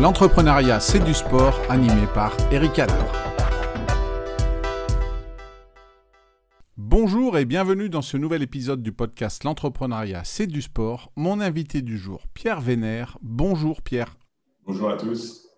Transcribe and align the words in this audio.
L'entrepreneuriat, 0.00 0.78
c'est 0.78 1.02
du 1.02 1.12
sport, 1.12 1.60
animé 1.68 2.06
par 2.14 2.36
Eric 2.52 2.78
Adler. 2.78 2.94
Bonjour 6.76 7.36
et 7.36 7.44
bienvenue 7.44 7.88
dans 7.88 8.00
ce 8.00 8.16
nouvel 8.16 8.44
épisode 8.44 8.80
du 8.80 8.92
podcast 8.92 9.42
L'entrepreneuriat, 9.42 10.22
c'est 10.22 10.46
du 10.46 10.62
sport. 10.62 11.10
Mon 11.16 11.40
invité 11.40 11.82
du 11.82 11.98
jour, 11.98 12.28
Pierre 12.32 12.60
Vénère. 12.60 13.18
Bonjour 13.22 13.82
Pierre. 13.82 14.16
Bonjour 14.64 14.88
à 14.88 14.96
tous. 14.96 15.48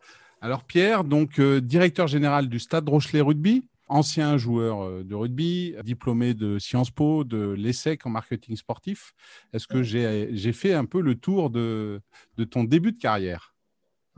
Alors 0.41 0.65
Pierre, 0.65 1.05
donc 1.05 1.39
euh, 1.39 1.61
directeur 1.61 2.07
général 2.07 2.49
du 2.49 2.59
Stade 2.59 2.89
Rochelet 2.89 3.21
Rugby, 3.21 3.69
ancien 3.89 4.39
joueur 4.39 4.81
euh, 4.81 5.05
de 5.05 5.15
rugby, 5.15 5.75
diplômé 5.85 6.33
de 6.33 6.59
Sciences 6.59 6.91
Po, 6.91 7.25
de 7.25 7.51
l'ESSEC 7.51 8.07
en 8.07 8.11
marketing 8.11 8.57
sportif. 8.57 9.13
Est-ce 9.53 9.69
que 9.69 9.83
j'ai 9.83 10.53
fait 10.55 10.73
un 10.73 10.87
peu 10.87 11.03
le 11.03 11.17
tour 11.17 11.51
de, 11.51 12.01
de 12.39 12.45
ton 12.45 12.65
début 12.65 12.93
de 12.93 12.99
carrière? 12.99 13.53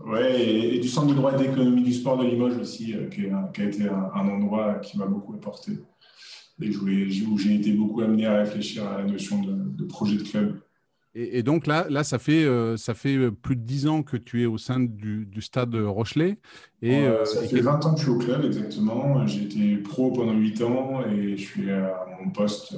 Oui, 0.06 0.20
et, 0.20 0.78
du 0.78 0.88
Centre 0.88 1.08
de 1.08 1.14
droit 1.14 1.32
d'économie 1.32 1.82
du 1.82 1.92
sport 1.92 2.18
de 2.18 2.24
Limoges 2.24 2.56
aussi, 2.56 2.94
euh, 2.94 3.08
qui, 3.08 3.26
a 3.26 3.64
été 3.64 3.88
un, 3.88 4.28
endroit 4.28 4.76
qui 4.76 4.98
m'a 4.98 5.06
beaucoup 5.06 5.34
apporté 5.34 5.72
et 6.60 6.68
où 6.76 7.38
j'ai 7.38 7.54
été 7.56 7.72
beaucoup 7.72 8.02
amené 8.02 8.26
à 8.26 8.38
réfléchir 8.38 8.86
à 8.86 8.98
la 8.98 9.04
notion 9.04 9.42
de, 9.42 9.84
projet 9.84 10.16
de 10.16 10.22
club. 10.22 10.60
Et, 11.14 11.42
donc 11.42 11.66
là, 11.66 11.86
là 11.90 12.04
ça, 12.04 12.18
fait, 12.18 12.44
euh, 12.44 12.76
ça 12.76 12.94
fait 12.94 13.30
plus 13.30 13.56
de 13.56 13.62
10 13.62 13.86
ans 13.88 14.02
que 14.02 14.16
tu 14.16 14.42
es 14.42 14.46
au 14.46 14.58
sein 14.58 14.78
du, 14.78 15.28
stade 15.40 15.74
Rochelet. 15.74 16.38
Et, 16.80 17.04
ça 17.24 17.42
fait 17.42 17.60
20 17.60 17.84
ans 17.84 17.94
que 17.94 17.98
je 17.98 18.04
suis 18.04 18.12
au 18.12 18.18
club, 18.18 18.44
exactement. 18.44 19.26
J'ai 19.26 19.42
été 19.42 19.76
pro 19.78 20.12
pendant 20.12 20.34
8 20.34 20.62
ans 20.62 21.00
et 21.10 21.36
je 21.36 21.42
suis 21.42 21.70
à 21.70 22.06
mon 22.22 22.30
poste 22.30 22.76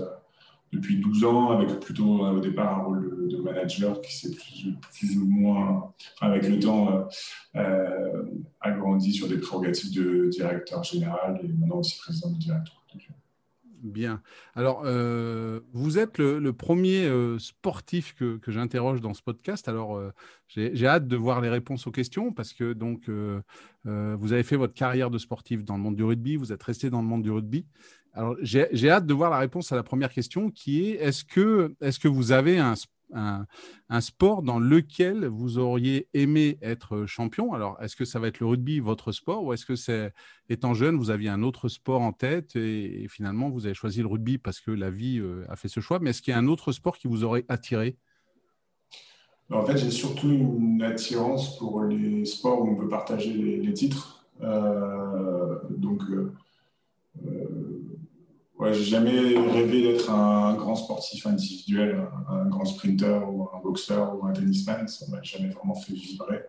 depuis 0.74 0.96
12 0.96 1.24
ans, 1.24 1.50
avec 1.50 1.80
plutôt 1.80 2.20
au 2.20 2.40
départ 2.40 2.78
un 2.78 2.82
rôle 2.82 3.28
de, 3.28 3.36
manager 3.38 4.00
qui 4.00 4.16
s'est 4.16 4.30
plus, 4.30 5.16
ou 5.16 5.26
moins, 5.26 5.92
avec 6.20 6.48
le 6.48 6.58
temps, 6.58 6.92
euh, 6.92 7.02
euh, 7.56 8.22
agrandi 8.60 9.12
sur 9.12 9.28
des 9.28 9.38
prérogatives 9.38 9.94
de 9.94 10.28
directeur 10.30 10.82
général 10.82 11.40
et 11.42 11.48
maintenant 11.48 11.78
aussi 11.78 11.98
président 11.98 12.30
du 12.30 12.38
directeur. 12.38 12.80
Bien. 13.82 14.22
Alors, 14.54 14.84
euh, 14.86 15.60
vous 15.74 15.98
êtes 15.98 16.16
le, 16.16 16.52
premier 16.52 17.06
sportif 17.38 18.14
que, 18.14 18.38
que 18.38 18.50
j'interroge 18.50 19.02
dans 19.02 19.12
ce 19.12 19.20
podcast. 19.20 19.68
Alors, 19.68 20.00
j'ai 20.48 20.86
hâte 20.86 21.06
de 21.06 21.16
voir 21.16 21.42
les 21.42 21.50
réponses 21.50 21.86
aux 21.86 21.90
questions 21.90 22.32
parce 22.32 22.54
que 22.54 22.72
donc, 22.72 23.10
vous 23.84 24.32
avez 24.32 24.42
fait 24.42 24.56
votre 24.56 24.72
carrière 24.72 25.10
de 25.10 25.18
sportif 25.18 25.64
dans 25.64 25.76
le 25.76 25.82
monde 25.82 25.96
du 25.96 26.04
rugby, 26.04 26.36
vous 26.36 26.50
êtes 26.50 26.62
resté 26.62 26.88
dans 26.88 27.02
le 27.02 27.08
monde 27.08 27.22
du 27.22 27.30
rugby. 27.30 27.66
Alors, 28.16 28.36
j'ai 28.42 28.90
hâte 28.90 29.06
de 29.06 29.14
voir 29.14 29.28
la 29.28 29.38
réponse 29.38 29.72
à 29.72 29.76
la 29.76 29.82
première 29.82 30.12
question 30.12 30.48
qui 30.48 30.86
est 30.86 30.92
est-ce 30.94 31.24
que, 31.24 31.74
est 31.80 32.00
que 32.00 32.06
vous 32.06 32.30
avez 32.30 32.58
un, 32.58 32.74
sport 34.00 34.42
dans 34.42 34.60
lequel 34.60 35.26
vous 35.26 35.58
auriez 35.58 36.08
aimé 36.14 36.56
être 36.62 37.06
champion? 37.06 37.54
Alors, 37.54 37.76
est-ce 37.82 37.96
que 37.96 38.04
ça 38.04 38.20
va 38.20 38.28
être 38.28 38.38
le 38.38 38.46
rugby, 38.46 38.78
votre 38.78 39.10
sport, 39.10 39.42
ou 39.42 39.52
est-ce 39.52 39.66
que 39.66 39.74
c'est, 39.74 40.12
étant 40.48 40.74
jeune, 40.74 40.96
vous 40.96 41.10
aviez 41.10 41.28
un 41.28 41.42
autre 41.42 41.68
sport 41.68 42.02
en 42.02 42.12
tête 42.12 42.54
et, 42.54 43.06
finalement 43.08 43.50
vous 43.50 43.66
avez 43.66 43.74
choisi 43.74 44.00
le 44.00 44.06
rugby 44.06 44.38
parce 44.38 44.60
que 44.60 44.70
la 44.70 44.90
vie 44.90 45.18
euh, 45.18 45.44
a 45.48 45.56
fait 45.56 45.68
ce 45.68 45.80
choix 45.80 45.98
Mais 45.98 46.10
est-ce 46.10 46.22
qu'il 46.22 46.32
y 46.32 46.34
a 46.34 46.38
un 46.38 46.46
autre 46.46 46.70
sport 46.70 46.96
qui 46.96 47.08
vous 47.08 47.24
aurait 47.24 47.44
attiré? 47.48 47.96
En 49.50 49.64
fait, 49.64 49.76
j'ai 49.76 49.90
surtout 49.90 50.30
une 50.30 50.82
attirance 50.82 51.58
pour 51.58 51.82
les 51.82 52.24
sports 52.24 52.62
où 52.62 52.68
on 52.68 52.76
peut 52.76 52.88
partager 52.88 53.32
les, 53.32 53.74
titres. 53.74 54.24
Euh, 54.40 55.58
donc, 55.68 56.00
euh, 56.10 56.32
Ouais, 58.58 58.72
j'ai 58.72 58.84
jamais 58.84 59.36
rêvé 59.36 59.82
d'être 59.82 60.10
un 60.10 60.54
grand 60.54 60.76
sportif 60.76 61.26
individuel, 61.26 62.06
un, 62.28 62.46
grand 62.46 62.64
sprinter 62.64 63.20
ou 63.28 63.48
un 63.52 63.60
boxeur 63.60 64.16
ou 64.16 64.26
un 64.26 64.32
tennisman. 64.32 64.86
Ça 64.86 65.06
m'a 65.10 65.20
jamais 65.22 65.48
vraiment 65.48 65.74
fait 65.74 65.92
vibrer. 65.92 66.42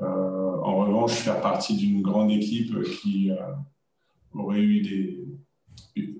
Euh, 0.00 0.04
en 0.04 0.78
revanche, 0.78 1.12
faire 1.12 1.40
partie 1.40 1.76
d'une 1.76 2.02
grande 2.02 2.32
équipe 2.32 2.74
qui 3.00 3.30
euh, 3.30 3.36
aurait 4.34 4.62
eu 4.62 5.38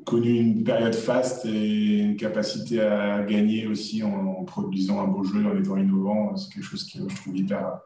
connu 0.04 0.38
une 0.38 0.62
période 0.62 0.94
faste 0.94 1.46
et 1.46 1.98
une 1.98 2.16
capacité 2.16 2.80
à 2.80 3.24
gagner 3.24 3.66
aussi 3.66 4.04
en, 4.04 4.26
en 4.26 4.44
produisant 4.44 5.00
un 5.00 5.08
beau 5.08 5.24
jeu, 5.24 5.44
en 5.46 5.58
étant 5.58 5.76
innovant, 5.78 6.36
c'est 6.36 6.52
quelque 6.52 6.64
chose 6.64 6.84
qui 6.84 6.98
je 6.98 7.16
trouve 7.16 7.36
hyper 7.36 7.80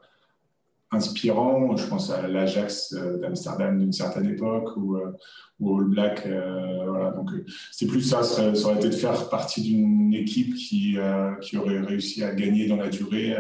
inspirant. 0.97 1.77
Je 1.77 1.87
pense 1.87 2.11
à 2.11 2.27
l'Ajax 2.27 2.93
euh, 2.93 3.19
d'Amsterdam 3.19 3.79
d'une 3.79 3.93
certaine 3.93 4.27
époque 4.27 4.77
ou, 4.77 4.97
euh, 4.97 5.13
au 5.61 5.79
All 5.79 5.85
Black. 5.85 6.27
Euh. 6.27 7.13
Donc, 7.15 7.31
c'est 7.71 7.87
plus 7.87 8.03
ça, 8.03 8.23
ça, 8.23 8.51
aurait 8.65 8.77
été 8.77 8.89
de 8.89 8.95
faire 8.95 9.29
partie 9.29 9.63
d'une 9.63 10.13
équipe 10.15 10.55
qui, 10.55 10.97
qui 11.43 11.57
aurait 11.57 11.81
réussi 11.81 12.25
à 12.25 12.35
gagner 12.35 12.67
dans 12.67 12.77
la 12.77 12.89
durée 12.89 13.37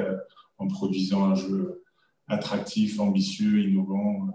en 0.58 0.68
produisant 0.68 1.24
un 1.24 1.34
jeu 1.34 1.82
attractif, 2.28 3.00
ambitieux, 3.00 3.60
innovant. 3.60 4.28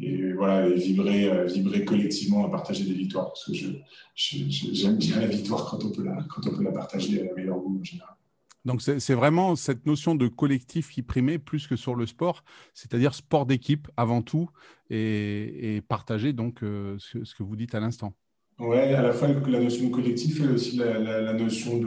et 0.00 0.32
voilà, 0.32 0.68
vibrer, 0.68 1.46
vibrer 1.46 1.84
collectivement 1.84 2.46
et 2.46 2.50
partager 2.50 2.84
des 2.84 2.92
victoires. 2.92 3.28
Parce 3.28 3.44
que 3.46 3.52
j'aime 4.14 4.96
bien 4.96 5.20
la 5.20 5.26
victoire 5.26 5.70
quand 5.70 5.84
on 5.84 5.90
peut 5.90 6.04
la, 6.04 6.18
quand 6.28 6.46
on 6.46 6.56
peut 6.56 6.64
la 6.64 6.72
partager 6.72 7.20
à 7.20 7.24
la 7.26 7.34
meilleure 7.34 7.58
goût 7.58 7.78
en 7.80 7.84
général. 7.84 8.14
Donc 8.64 8.82
c'est 8.82 9.14
vraiment 9.14 9.56
cette 9.56 9.86
notion 9.86 10.14
de 10.14 10.28
collectif 10.28 10.90
qui 10.90 11.02
primait 11.02 11.38
plus 11.38 11.66
que 11.66 11.76
sur 11.76 11.94
le 11.94 12.04
sport, 12.06 12.44
c'est-à-dire 12.74 13.14
sport 13.14 13.46
d'équipe 13.46 13.88
avant 13.96 14.20
tout 14.20 14.50
et, 14.90 15.82
partager 15.88 16.32
donc 16.32 16.62
euh, 16.62 16.96
ce, 16.98 17.34
que 17.34 17.42
vous 17.42 17.56
dites 17.56 17.74
à 17.74 17.80
l'instant. 17.80 18.12
Oui, 18.58 18.76
à 18.76 19.00
la 19.00 19.12
fois 19.12 19.28
la 19.28 19.60
notion 19.60 19.86
de 19.86 19.90
collectif 19.90 20.40
et 20.40 20.48
aussi 20.48 20.76
la, 20.76 21.32
notion 21.32 21.80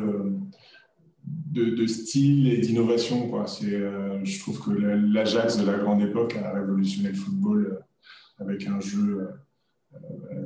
de, 1.52 1.86
style 1.86 2.48
et 2.52 2.58
d'innovation. 2.58 3.32
Euh, 3.36 4.20
je 4.24 4.40
trouve 4.40 4.60
que 4.60 4.72
l'Ajax 4.72 5.58
de 5.58 5.68
la 5.68 5.78
grande 5.78 6.02
époque 6.02 6.36
a 6.38 6.54
révolutionné 6.54 7.10
le 7.10 7.16
football 7.16 7.66
euh, 7.68 8.44
avec 8.44 8.66
un 8.66 8.80
jeu 8.80 9.30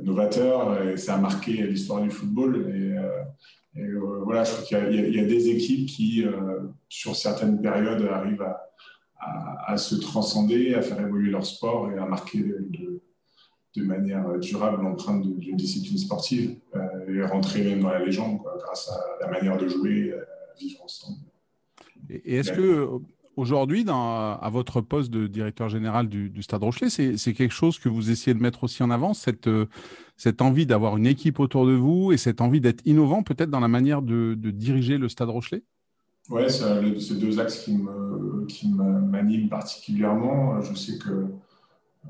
novateur 0.02 0.86
et 0.86 0.98
ça 0.98 1.14
a 1.14 1.18
marqué 1.18 1.52
l'histoire 1.52 2.02
du 2.02 2.10
football. 2.10 2.70
Et, 2.74 2.88
et 2.88 2.97
voilà, 4.28 4.44
je 4.44 4.52
crois 4.52 4.64
qu'il 4.64 5.14
y, 5.16 5.20
a 5.20 5.24
des 5.24 5.48
équipes 5.48 5.88
qui, 5.88 6.22
euh, 6.22 6.60
sur 6.90 7.16
certaines 7.16 7.62
périodes, 7.62 8.06
arrivent 8.12 8.44
à, 9.18 9.76
se 9.78 9.94
transcender, 9.94 10.74
à 10.74 10.82
faire 10.82 11.00
évoluer 11.00 11.30
leur 11.30 11.46
sport 11.46 11.90
et 11.90 11.96
à 11.96 12.04
marquer 12.04 12.40
de, 12.40 13.00
manière 13.82 14.38
durable 14.38 14.82
l'empreinte 14.82 15.22
d'une 15.38 15.56
discipline 15.56 15.96
sportive 15.96 16.56
euh, 16.74 17.14
et 17.14 17.22
rentrer 17.24 17.62
même 17.62 17.80
dans 17.80 17.90
la 17.90 18.04
légende 18.04 18.40
grâce 18.58 18.90
à 18.90 19.24
la 19.24 19.30
manière 19.30 19.56
de 19.56 19.66
jouer, 19.66 20.12
à 20.12 20.58
vivre 20.58 20.82
ensemble. 20.82 21.20
Et 22.10 22.36
est-ce 22.36 22.52
que 22.52 22.86
aujourd'hui, 23.38 23.84
à 23.88 24.48
votre 24.52 24.80
poste 24.80 25.10
de 25.10 25.26
directeur 25.26 25.68
général 25.68 26.08
du, 26.08 26.42
Stade 26.42 26.62
Rochelet, 26.62 26.90
c'est 26.90 27.32
quelque 27.32 27.54
chose 27.54 27.78
que 27.78 27.88
vous 27.88 28.10
essayez 28.10 28.34
de 28.34 28.42
mettre 28.42 28.64
aussi 28.64 28.82
en 28.82 28.90
avant, 28.90 29.14
cette, 29.14 29.48
cette 30.16 30.42
envie 30.42 30.66
d'avoir 30.66 30.96
une 30.96 31.06
équipe 31.06 31.38
autour 31.40 31.66
de 31.66 31.72
vous 31.72 32.12
et 32.12 32.16
cette 32.16 32.40
envie 32.40 32.60
d'être 32.60 32.82
innovant 32.84 33.22
peut-être 33.22 33.50
dans 33.50 33.60
la 33.60 33.68
manière 33.68 34.02
de, 34.02 34.34
diriger 34.34 34.98
le 34.98 35.08
Stade 35.08 35.30
Rochelet? 35.30 35.62
Oui, 36.30 36.42
c'est 36.50 37.18
deux 37.18 37.40
axes 37.40 37.68
qui 38.48 38.68
m'animent 38.68 39.48
particulièrement. 39.48 40.60
Je 40.60 40.74
sais 40.74 40.98
que 40.98 41.26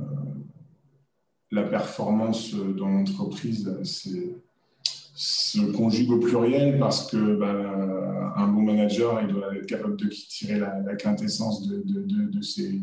euh, 0.00 0.05
la 1.50 1.62
performance 1.62 2.55
dans 2.55 2.88
l'entreprise, 2.88 3.71
se 5.19 5.59
conjugue 5.73 6.12
au 6.12 6.21
pluriel 6.21 6.79
parce 6.79 7.11
que 7.11 7.34
bah, 7.34 8.33
un 8.37 8.47
bon 8.47 8.62
manager, 8.62 9.21
il 9.21 9.34
doit 9.34 9.53
être 9.56 9.67
capable 9.67 9.97
de 9.97 10.06
tirer 10.06 10.61
la, 10.61 10.95
quintessence 10.95 11.67
de, 11.67 11.83
de, 11.84 12.41
ses, 12.41 12.83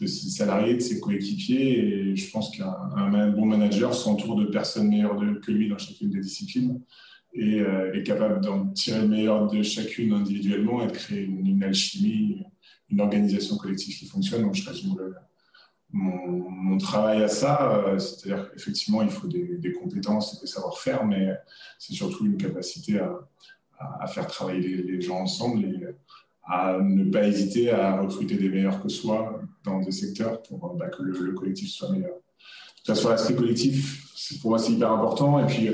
de, 0.00 0.06
ses, 0.06 0.30
salariés, 0.30 0.74
de 0.74 0.80
ses 0.80 1.00
coéquipiers. 1.00 1.78
Et 1.78 2.16
je 2.16 2.30
pense 2.30 2.56
qu'un 2.56 3.30
bon 3.32 3.46
manager 3.46 3.94
s'entoure 3.94 4.36
de 4.36 4.44
personnes 4.44 4.90
meilleures 4.90 5.18
que 5.42 5.50
lui 5.50 5.68
dans 5.68 5.78
chacune 5.78 6.10
des 6.10 6.20
disciplines 6.20 6.80
et 7.34 7.60
euh, 7.60 7.92
est 7.92 8.04
capable 8.04 8.40
d'en 8.44 8.68
tirer 8.68 9.00
le 9.00 9.08
meilleur 9.08 9.48
de 9.50 9.60
chacune 9.64 10.12
individuellement 10.12 10.84
et 10.84 10.86
de 10.86 10.92
créer 10.92 11.24
une, 11.24 11.64
alchimie, 11.64 12.44
une 12.90 13.00
organisation 13.00 13.56
collective 13.56 13.98
qui 13.98 14.06
fonctionne. 14.06 14.42
Donc, 14.42 14.54
je 14.54 14.70
résume 14.70 14.94
mon, 15.92 16.78
travail 16.78 17.22
à 17.22 17.28
ça. 17.28 17.84
Euh, 17.86 17.98
c'est-à-dire 17.98 18.50
qu'effectivement, 18.50 19.02
il 19.02 19.10
faut 19.10 19.26
des, 19.26 19.72
compétences 19.72 20.34
et 20.34 20.40
des 20.40 20.46
savoir-faire, 20.46 21.04
mais 21.04 21.28
c'est 21.78 21.92
surtout 21.92 22.26
une 22.26 22.36
capacité 22.36 22.98
à, 22.98 24.06
faire 24.06 24.26
travailler 24.26 24.82
les, 24.82 25.00
gens 25.00 25.20
ensemble 25.20 25.64
et 25.64 25.80
à 26.44 26.78
ne 26.80 27.10
pas 27.10 27.26
hésiter 27.26 27.70
à 27.70 28.00
recruter 28.00 28.36
des 28.36 28.48
meilleurs 28.48 28.80
que 28.82 28.88
soi 28.88 29.40
dans 29.64 29.80
des 29.80 29.90
secteurs 29.90 30.42
pour 30.42 30.74
bah, 30.74 30.88
que 30.88 31.02
le, 31.02 31.32
collectif 31.32 31.70
soit 31.70 31.90
meilleur. 31.90 32.16
Que 32.86 32.94
ce 32.94 33.00
soit 33.00 33.12
l'aspect 33.12 33.34
collectif, 33.34 34.38
pour 34.40 34.50
moi, 34.50 34.58
c'est 34.58 34.72
hyper 34.72 34.92
important. 34.92 35.38
Et 35.40 35.46
puis, 35.46 35.68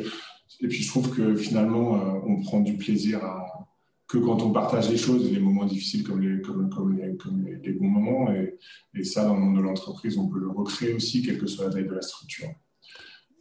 et 0.61 0.69
puis, 0.69 0.83
je 0.83 0.89
trouve 0.89 1.15
que 1.15 1.37
finalement, 1.37 1.97
euh, 1.97 2.21
on 2.27 2.43
prend 2.43 2.61
du 2.61 2.77
plaisir 2.77 3.25
à, 3.25 3.68
que 4.09 4.17
quand 4.17 4.43
on 4.43 4.53
partage 4.53 4.91
les 4.91 4.97
choses, 4.97 5.31
les 5.31 5.39
moments 5.39 5.67
difficiles 5.67 6.03
comme 6.03 6.23
les, 6.23 6.41
comme, 6.41 6.97
les, 6.97 7.17
comme 7.17 7.45
les, 7.45 7.73
bons 7.75 7.89
moments. 7.89 8.33
Et, 8.33 8.59
et, 8.95 9.05
ça, 9.05 9.25
dans 9.25 9.35
le 9.35 9.41
monde 9.41 9.59
de 9.59 9.63
l'entreprise, 9.63 10.17
on 10.17 10.29
peut 10.29 10.39
le 10.39 10.49
recréer 10.49 10.95
aussi, 10.95 11.23
quelle 11.23 11.39
que 11.39 11.47
soit 11.47 11.67
la 11.67 11.73
taille 11.73 11.87
de 11.87 11.95
la 11.95 12.03
structure. 12.03 12.49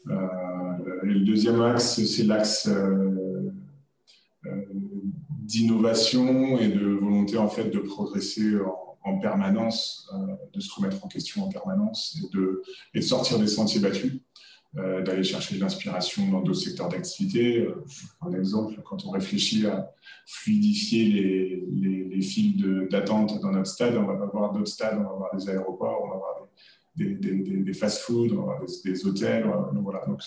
Euh, 0.10 1.04
et 1.04 1.08
le 1.08 1.22
deuxième 1.22 1.62
axe, 1.62 2.04
c'est 2.04 2.24
l'axe 2.24 2.68
euh, 2.68 3.50
euh, 4.46 4.62
d'innovation 5.40 6.58
et 6.60 6.68
de 6.68 6.86
volonté 6.86 7.38
en 7.38 7.48
fait 7.48 7.70
de 7.70 7.80
progresser 7.80 8.58
en, 8.60 8.98
en 9.04 9.20
permanence, 9.20 10.10
de 10.54 10.60
se 10.60 10.74
remettre 10.74 11.04
en 11.06 11.08
question 11.08 11.46
en 11.46 11.50
permanence 11.50 12.18
et 12.22 12.36
de, 12.36 12.62
et 12.94 13.00
de 13.00 13.04
sortir 13.04 13.40
des 13.40 13.48
sentiers 13.48 13.80
battus. 13.80 14.22
Euh, 14.80 15.02
d'aller 15.02 15.24
chercher 15.24 15.56
de 15.56 15.62
l'inspiration 15.62 16.30
dans 16.30 16.42
d'autres 16.42 16.60
secteurs 16.60 16.88
d'activité. 16.88 17.62
Euh, 17.62 17.84
un 18.22 18.32
exemple, 18.34 18.80
quand 18.86 19.06
on 19.08 19.10
réfléchit 19.10 19.66
à 19.66 19.92
fluidifier 20.28 21.06
les, 21.06 21.64
les, 21.72 22.04
les 22.04 22.22
fils 22.22 22.62
d'attente 22.92 23.42
dans 23.42 23.52
notre 23.52 23.72
stade, 23.72 23.96
on 23.98 24.06
va 24.06 24.14
avoir 24.14 24.54
d'autres 24.54 24.68
stades, 24.68 25.00
on 25.00 25.04
va 25.04 25.10
avoir 25.10 25.36
des 25.36 25.50
aéroports, 25.50 26.04
on 26.04 26.10
va 26.10 26.16
avoir 26.16 26.48
des, 26.96 27.16
des, 27.16 27.74
fast-foods, 27.74 28.34
on 28.34 28.46
va 28.46 28.54
avoir 28.54 28.68
des, 28.86 29.08
hôtels. 29.08 29.52
Voilà. 29.82 30.06
Donc, 30.06 30.22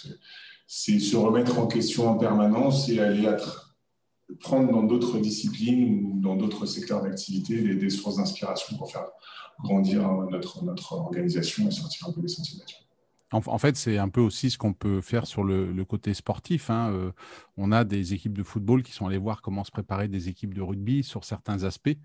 c'est 0.66 0.98
se 0.98 1.16
remettre 1.16 1.60
en 1.60 1.68
question 1.68 2.08
en 2.08 2.16
permanence 2.16 2.88
et 2.88 2.98
aller 2.98 3.26
être, 3.26 3.76
prendre 4.40 4.72
dans 4.72 4.82
d'autres 4.82 5.20
disciplines 5.20 6.06
ou 6.06 6.20
dans 6.20 6.34
d'autres 6.34 6.66
secteurs 6.66 7.02
d'activité 7.02 7.76
des, 7.76 7.90
sources 7.90 8.16
d'inspiration 8.16 8.76
pour 8.76 8.90
faire 8.90 9.06
grandir 9.62 10.10
notre, 10.28 10.64
notre 10.64 10.94
organisation 10.94 11.68
et 11.68 11.70
sortir 11.70 12.08
un 12.08 12.12
peu 12.12 12.20
des 12.20 12.28
sentiers. 12.28 12.58
En, 13.32 13.58
fait, 13.58 13.76
c'est 13.76 13.96
un 13.96 14.08
peu 14.08 14.20
aussi 14.20 14.50
ce 14.50 14.58
qu'on 14.58 14.72
peut 14.72 15.00
faire 15.00 15.24
sur 15.24 15.44
le, 15.44 15.84
côté 15.84 16.14
sportif. 16.14 16.68
Hein. 16.68 16.90
Euh, 16.90 17.12
on 17.56 17.70
a 17.70 17.84
des 17.84 18.12
équipes 18.12 18.36
de 18.36 18.42
football 18.42 18.82
qui 18.82 18.90
sont 18.92 19.06
allées 19.06 19.18
voir 19.18 19.40
comment 19.40 19.62
se 19.62 19.70
préparer 19.70 20.08
des 20.08 20.28
équipes 20.28 20.52
de 20.52 20.60
rugby 20.60 21.04
sur 21.04 21.24
certains 21.24 21.62
aspects. 21.62 21.96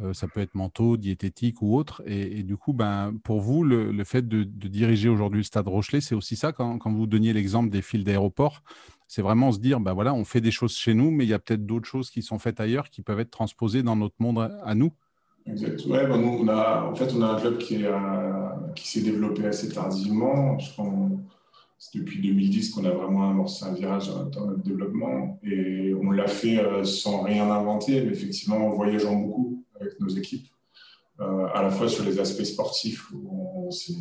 Euh, 0.00 0.14
ça 0.14 0.26
peut 0.26 0.40
être 0.40 0.54
mentaux, 0.54 0.96
diététique 0.96 1.60
ou 1.60 1.76
autre. 1.76 2.02
Et, 2.06 2.42
du 2.44 2.56
coup, 2.56 2.72
ben, 2.72 3.12
pour 3.24 3.42
vous, 3.42 3.62
le, 3.62 4.04
fait 4.04 4.26
de, 4.26 4.42
diriger 4.42 5.10
aujourd'hui 5.10 5.40
le 5.40 5.44
Stade 5.44 5.68
Rochelet, 5.68 6.00
c'est 6.00 6.14
aussi 6.14 6.34
ça 6.34 6.52
quand, 6.52 6.78
vous 6.86 7.06
donniez 7.06 7.34
l'exemple 7.34 7.68
des 7.68 7.82
fils 7.82 8.02
d'aéroport. 8.02 8.62
C'est 9.06 9.22
vraiment 9.22 9.52
se 9.52 9.58
dire, 9.58 9.80
ben 9.80 9.92
voilà, 9.92 10.14
on 10.14 10.24
fait 10.24 10.40
des 10.40 10.52
choses 10.52 10.74
chez 10.74 10.94
nous, 10.94 11.10
mais 11.10 11.24
il 11.24 11.28
y 11.28 11.34
a 11.34 11.38
peut-être 11.38 11.66
d'autres 11.66 11.88
choses 11.88 12.10
qui 12.10 12.22
sont 12.22 12.38
faites 12.38 12.60
ailleurs 12.60 12.88
qui 12.88 13.02
peuvent 13.02 13.20
être 13.20 13.30
transposées 13.30 13.82
dans 13.82 13.96
notre 13.96 14.14
monde 14.18 14.38
à 14.38 14.74
nous. 14.74 14.92
Exact. 15.46 15.84
Ouais, 15.86 16.06
nous, 16.06 16.38
on 16.42 16.48
a, 16.48 16.84
en 16.84 16.94
fait, 16.94 17.12
on 17.14 17.22
a 17.22 17.26
un 17.26 17.40
club 17.40 17.58
qui 17.58 17.82
est 17.82 17.88
qui 18.74 18.88
s'est 18.88 19.02
développé 19.02 19.46
assez 19.46 19.68
tardivement. 19.68 20.58
C'est 21.78 21.98
depuis 21.98 22.20
2010 22.20 22.72
qu'on 22.72 22.84
a 22.84 22.90
vraiment 22.90 23.30
amorcé 23.30 23.64
un 23.64 23.72
virage 23.72 24.08
dans 24.08 24.46
notre 24.46 24.62
développement 24.62 25.38
et 25.42 25.94
on 25.94 26.10
l'a 26.10 26.26
fait 26.26 26.58
euh, 26.58 26.84
sans 26.84 27.22
rien 27.22 27.50
inventer, 27.50 28.02
mais 28.02 28.12
effectivement 28.12 28.66
en 28.66 28.70
voyageant 28.70 29.14
beaucoup 29.14 29.64
avec 29.80 29.98
nos 29.98 30.08
équipes, 30.08 30.46
euh, 31.20 31.46
à 31.54 31.62
la 31.62 31.70
fois 31.70 31.88
sur 31.88 32.04
les 32.04 32.20
aspects 32.20 32.44
sportifs 32.44 33.10
où 33.12 33.66
on 33.66 33.70
s'est 33.70 33.94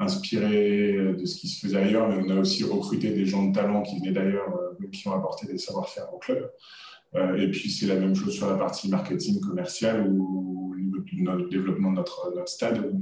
inspiré 0.00 1.14
de 1.14 1.24
ce 1.26 1.36
qui 1.36 1.46
se 1.46 1.64
faisait 1.64 1.76
ailleurs, 1.76 2.08
mais 2.08 2.24
on 2.26 2.30
a 2.30 2.40
aussi 2.40 2.64
recruté 2.64 3.10
des 3.10 3.26
gens 3.26 3.46
de 3.46 3.54
talent 3.54 3.82
qui 3.82 4.00
venaient 4.00 4.12
d'ailleurs, 4.12 4.48
euh, 4.48 4.88
qui 4.90 5.06
ont 5.06 5.12
apporté 5.12 5.46
des 5.46 5.58
savoir-faire 5.58 6.12
au 6.12 6.18
club. 6.18 6.50
Et 7.14 7.50
puis 7.50 7.70
c'est 7.70 7.86
la 7.86 7.96
même 7.96 8.14
chose 8.14 8.34
sur 8.34 8.48
la 8.48 8.56
partie 8.56 8.88
marketing 8.88 9.40
commercial 9.40 10.08
ou 10.08 10.74
du 11.04 11.24
développement 11.50 11.90
de 11.90 11.96
notre, 11.96 12.32
notre 12.36 12.48
stade 12.48 12.92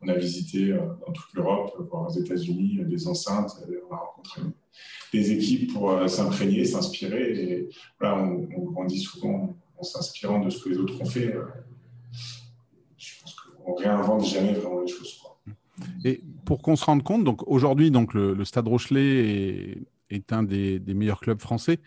on 0.00 0.08
a 0.08 0.14
visité 0.14 0.72
euh, 0.72 0.78
dans 1.06 1.12
toute 1.12 1.32
l'Europe, 1.34 1.74
voire 1.90 2.08
aux 2.08 2.12
États-Unis, 2.12 2.80
des 2.84 3.08
enceintes. 3.08 3.50
On 3.90 3.94
a 3.94 3.98
rencontré 3.98 4.42
des 5.12 5.32
équipes 5.32 5.72
pour 5.72 5.90
euh, 5.90 6.06
s'imprégner, 6.06 6.64
s'inspirer. 6.64 7.68
Voilà, 7.98 8.22
on, 8.22 8.70
grandit 8.70 9.00
souvent 9.00 9.56
en 9.76 9.82
s'inspirant 9.82 10.40
de 10.40 10.50
ce 10.50 10.62
que 10.62 10.68
les 10.68 10.78
autres 10.78 11.00
ont 11.00 11.06
fait. 11.06 11.34
Euh, 11.34 11.44
je 12.96 13.20
pense 13.20 13.34
qu'on 13.34 13.74
réinvente 13.74 14.24
jamais 14.24 14.52
vraiment 14.52 14.80
les 14.80 14.88
choses. 14.88 15.20
Et 16.04 16.22
pour 16.44 16.62
qu'on 16.62 16.76
se 16.76 16.84
rende 16.84 17.02
compte, 17.02 17.26
aujourd'hui, 17.46 17.90
le, 17.90 18.44
Stade 18.44 18.66
Rochelet 18.66 19.84
est, 20.10 20.32
un 20.32 20.42
des, 20.42 20.80
meilleurs 20.94 21.20
clubs 21.20 21.40
français. 21.40 21.78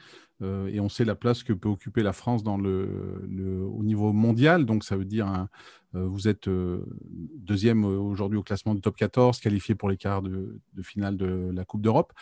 Et 0.42 0.80
on 0.80 0.90
sait 0.90 1.06
la 1.06 1.16
place 1.16 1.44
que 1.44 1.54
peut 1.54 1.70
occuper 1.70 2.02
la 2.04 2.14
France 2.14 2.44
dans 2.44 2.58
le, 2.58 3.64
au 3.64 3.84
niveau 3.84 4.12
mondial. 4.12 4.66
Donc, 4.66 4.84
ça 4.84 4.96
veut 4.96 5.06
dire 5.06 5.48
euh, 5.96 6.08
vous 6.08 6.28
êtes 6.28 6.48
euh, 6.48 6.86
deuxième 7.04 7.84
euh, 7.84 8.00
aujourd'hui 8.00 8.38
au 8.38 8.44
classement 8.44 8.74
du 8.74 8.82
top 8.82 8.96
14, 8.96 9.40
qualifié 9.40 9.76
pour 9.76 9.90
les 9.90 9.98
quarts 9.98 10.22
de, 10.22 10.62
finale 10.82 11.18
de 11.18 11.52
la 11.54 11.66
Coupe 11.66 11.82
d'Europe. 11.82 12.14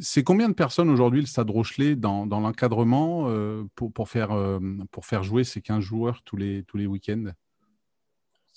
c'est 0.00 0.22
combien 0.22 0.48
de 0.48 0.54
personnes 0.54 0.90
aujourd'hui 0.90 1.20
le 1.20 1.26
Stade 1.26 1.50
Rochelet 1.50 1.96
dans, 1.96 2.26
l'encadrement 2.26 3.30
pour, 3.74 4.08
faire, 4.08 5.22
jouer 5.22 5.44
ces 5.44 5.62
15 5.62 5.80
joueurs 5.80 6.22
tous 6.22 6.36
les 6.36 6.86
week-ends? 6.86 7.32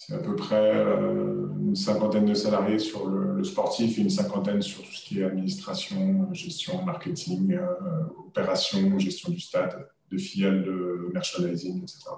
C'est 0.02 0.14
à 0.14 0.20
peu 0.20 0.34
près 0.34 0.72
une 1.60 1.76
cinquantaine 1.76 2.26
de 2.26 2.34
salariés 2.34 2.80
sur 2.80 3.10
le, 3.10 3.44
sportif 3.44 3.98
et 3.98 4.02
une 4.02 4.10
cinquantaine 4.10 4.62
sur 4.62 4.82
tout 4.82 4.94
ce 4.94 5.04
qui 5.06 5.20
est 5.20 5.26
administration, 5.26 6.34
gestion, 6.34 6.82
marketing, 6.86 7.58
opération, 8.26 8.98
gestion 8.98 9.30
du 9.30 9.42
stade, 9.42 9.90
de 10.10 10.18
filiales 10.18 10.64
de 10.64 11.10
merchandising, 11.14 11.82
etc. 11.84 12.12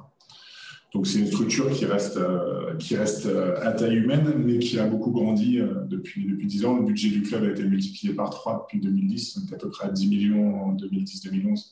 Donc 0.93 1.07
c'est 1.07 1.19
une 1.19 1.27
structure 1.27 1.71
qui 1.71 1.85
reste, 1.85 2.17
euh, 2.17 2.75
qui 2.75 2.97
reste 2.97 3.25
euh, 3.25 3.55
à 3.61 3.71
taille 3.71 3.95
humaine, 3.95 4.33
mais 4.37 4.59
qui 4.59 4.77
a 4.77 4.85
beaucoup 4.85 5.11
grandi 5.11 5.59
euh, 5.59 5.85
depuis, 5.85 6.25
depuis 6.25 6.47
10 6.47 6.65
ans. 6.65 6.77
Le 6.77 6.83
budget 6.83 7.09
du 7.09 7.21
club 7.21 7.45
a 7.45 7.51
été 7.51 7.63
multiplié 7.63 8.13
par 8.13 8.29
3 8.29 8.63
depuis 8.63 8.81
2010, 8.81 9.37
on 9.37 9.49
est 9.49 9.53
à 9.53 9.57
peu 9.57 9.69
près 9.69 9.87
à 9.87 9.89
10 9.89 10.09
millions 10.09 10.63
en 10.65 10.75
2010-2011. 10.75 11.71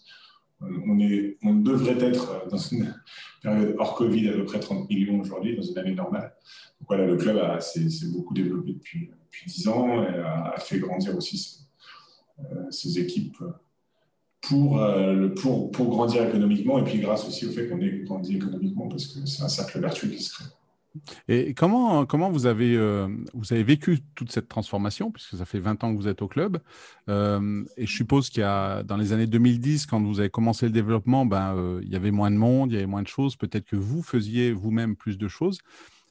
On, 0.62 1.00
est, 1.00 1.38
on 1.42 1.54
devrait 1.54 1.98
être 2.04 2.48
dans 2.50 2.58
une 2.58 2.94
période 3.40 3.76
hors 3.78 3.96
Covid 3.96 4.30
à 4.30 4.34
peu 4.34 4.46
près 4.46 4.60
30 4.60 4.90
millions 4.90 5.20
aujourd'hui, 5.20 5.56
dans 5.56 5.64
une 5.64 5.78
année 5.78 5.96
normale. 5.96 6.34
Donc 6.80 6.88
voilà, 6.88 7.06
le 7.06 7.18
club 7.18 7.60
s'est 7.60 7.88
beaucoup 8.12 8.34
développé 8.34 8.74
depuis, 8.74 9.10
depuis 9.26 9.46
10 9.46 9.68
ans 9.68 10.04
et 10.04 10.08
a, 10.08 10.56
fait 10.60 10.80
grandir 10.80 11.16
aussi 11.16 11.38
ses, 11.38 11.60
ses 12.72 13.00
équipes 13.00 13.38
pour, 14.42 14.82
euh, 14.82 15.30
pour, 15.30 15.72
pour, 15.72 15.90
grandir 15.90 16.28
économiquement 16.28 16.80
et 16.80 16.84
puis 16.84 17.00
grâce 17.00 17.28
aussi 17.28 17.46
au 17.46 17.52
fait 17.52 17.68
qu'on 17.68 17.80
ait 17.82 18.00
grandi 18.00 18.38
économiquement 18.38 18.88
parce 18.88 19.08
que 19.08 19.26
c'est 19.26 19.44
un 19.44 19.50
cercle 19.50 19.80
vertueux 19.80 20.10
qui 20.10 20.24
se 20.24 20.34
crée. 20.34 20.46
Et 21.28 21.54
comment, 21.54 22.06
comment 22.06 22.30
vous, 22.30 22.46
avez, 22.46 22.76
euh, 22.76 23.08
vous 23.34 23.54
avez 23.54 23.64
vécu 23.64 24.00
toute 24.16 24.32
cette 24.32 24.48
transformation, 24.48 25.12
puisque 25.12 25.38
ça 25.38 25.46
fait 25.46 25.60
20 25.60 25.84
ans 25.84 25.94
que 25.94 25.98
vous 25.98 26.08
êtes 26.08 26.22
au 26.22 26.28
club 26.28 26.60
euh, 27.10 27.64
Et 27.78 27.86
je 27.86 27.96
suppose 27.96 28.30
qu'il 28.30 28.42
y 28.42 28.44
a, 28.44 28.84
dans 28.84 28.98
les 28.98 29.14
années 29.14 29.28
2010, 29.28 29.86
quand 29.86 30.02
vous 30.02 30.20
avez 30.20 30.30
commencé 30.30 30.66
le 30.66 30.72
développement, 30.72 31.26
ben, 31.26 31.80
il 31.84 31.90
y 31.90 31.96
avait 31.96 32.12
moins 32.12 32.32
de 32.32 32.38
monde, 32.38 32.72
il 32.72 32.76
y 32.76 32.78
avait 32.78 32.88
moins 32.88 33.04
de 33.04 33.08
choses. 33.08 33.36
Peut-être 33.36 33.66
que 33.66 33.76
vous 33.76 34.02
faisiez 34.02 34.52
vous-même 34.52 34.96
plus 34.96 35.18
de 35.18 35.28
choses. 35.28 35.60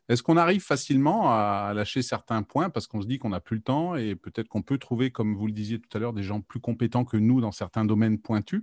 Est-ce 0.09 0.23
qu'on 0.23 0.39
arrive 0.39 0.63
facilement 0.63 1.31
à 1.31 1.73
lâcher 1.75 2.01
certains 2.01 2.43
points 2.43 2.71
parce 2.71 2.87
qu'on 2.87 3.03
se 3.03 3.07
dit 3.07 3.19
qu'on 3.19 3.29
n'a 3.29 3.41
plus 3.41 3.57
le 3.57 3.63
temps 3.63 3.95
et 3.95 4.15
peut-être 4.15 4.49
qu'on 4.49 4.63
peut 4.63 4.79
trouver, 4.79 5.11
comme 5.11 5.35
vous 5.35 5.47
le 5.47 5.53
disiez 5.53 5.79
tout 5.79 5.95
à 5.95 6.01
l'heure, 6.01 6.15
des 6.15 6.23
gens 6.23 6.41
plus 6.41 6.61
compétents 6.61 7.05
que 7.05 7.19
nous 7.19 7.43
dans 7.43 7.53
certains 7.53 7.85
domaines 7.85 8.19
pointus 8.19 8.63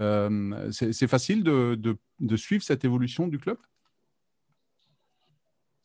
euh, 0.00 0.70
C'est 0.70 1.06
facile 1.06 1.44
de, 1.44 2.36
suivre 2.36 2.64
cette 2.64 2.86
évolution 2.86 3.28
du 3.28 3.38
club? 3.38 3.58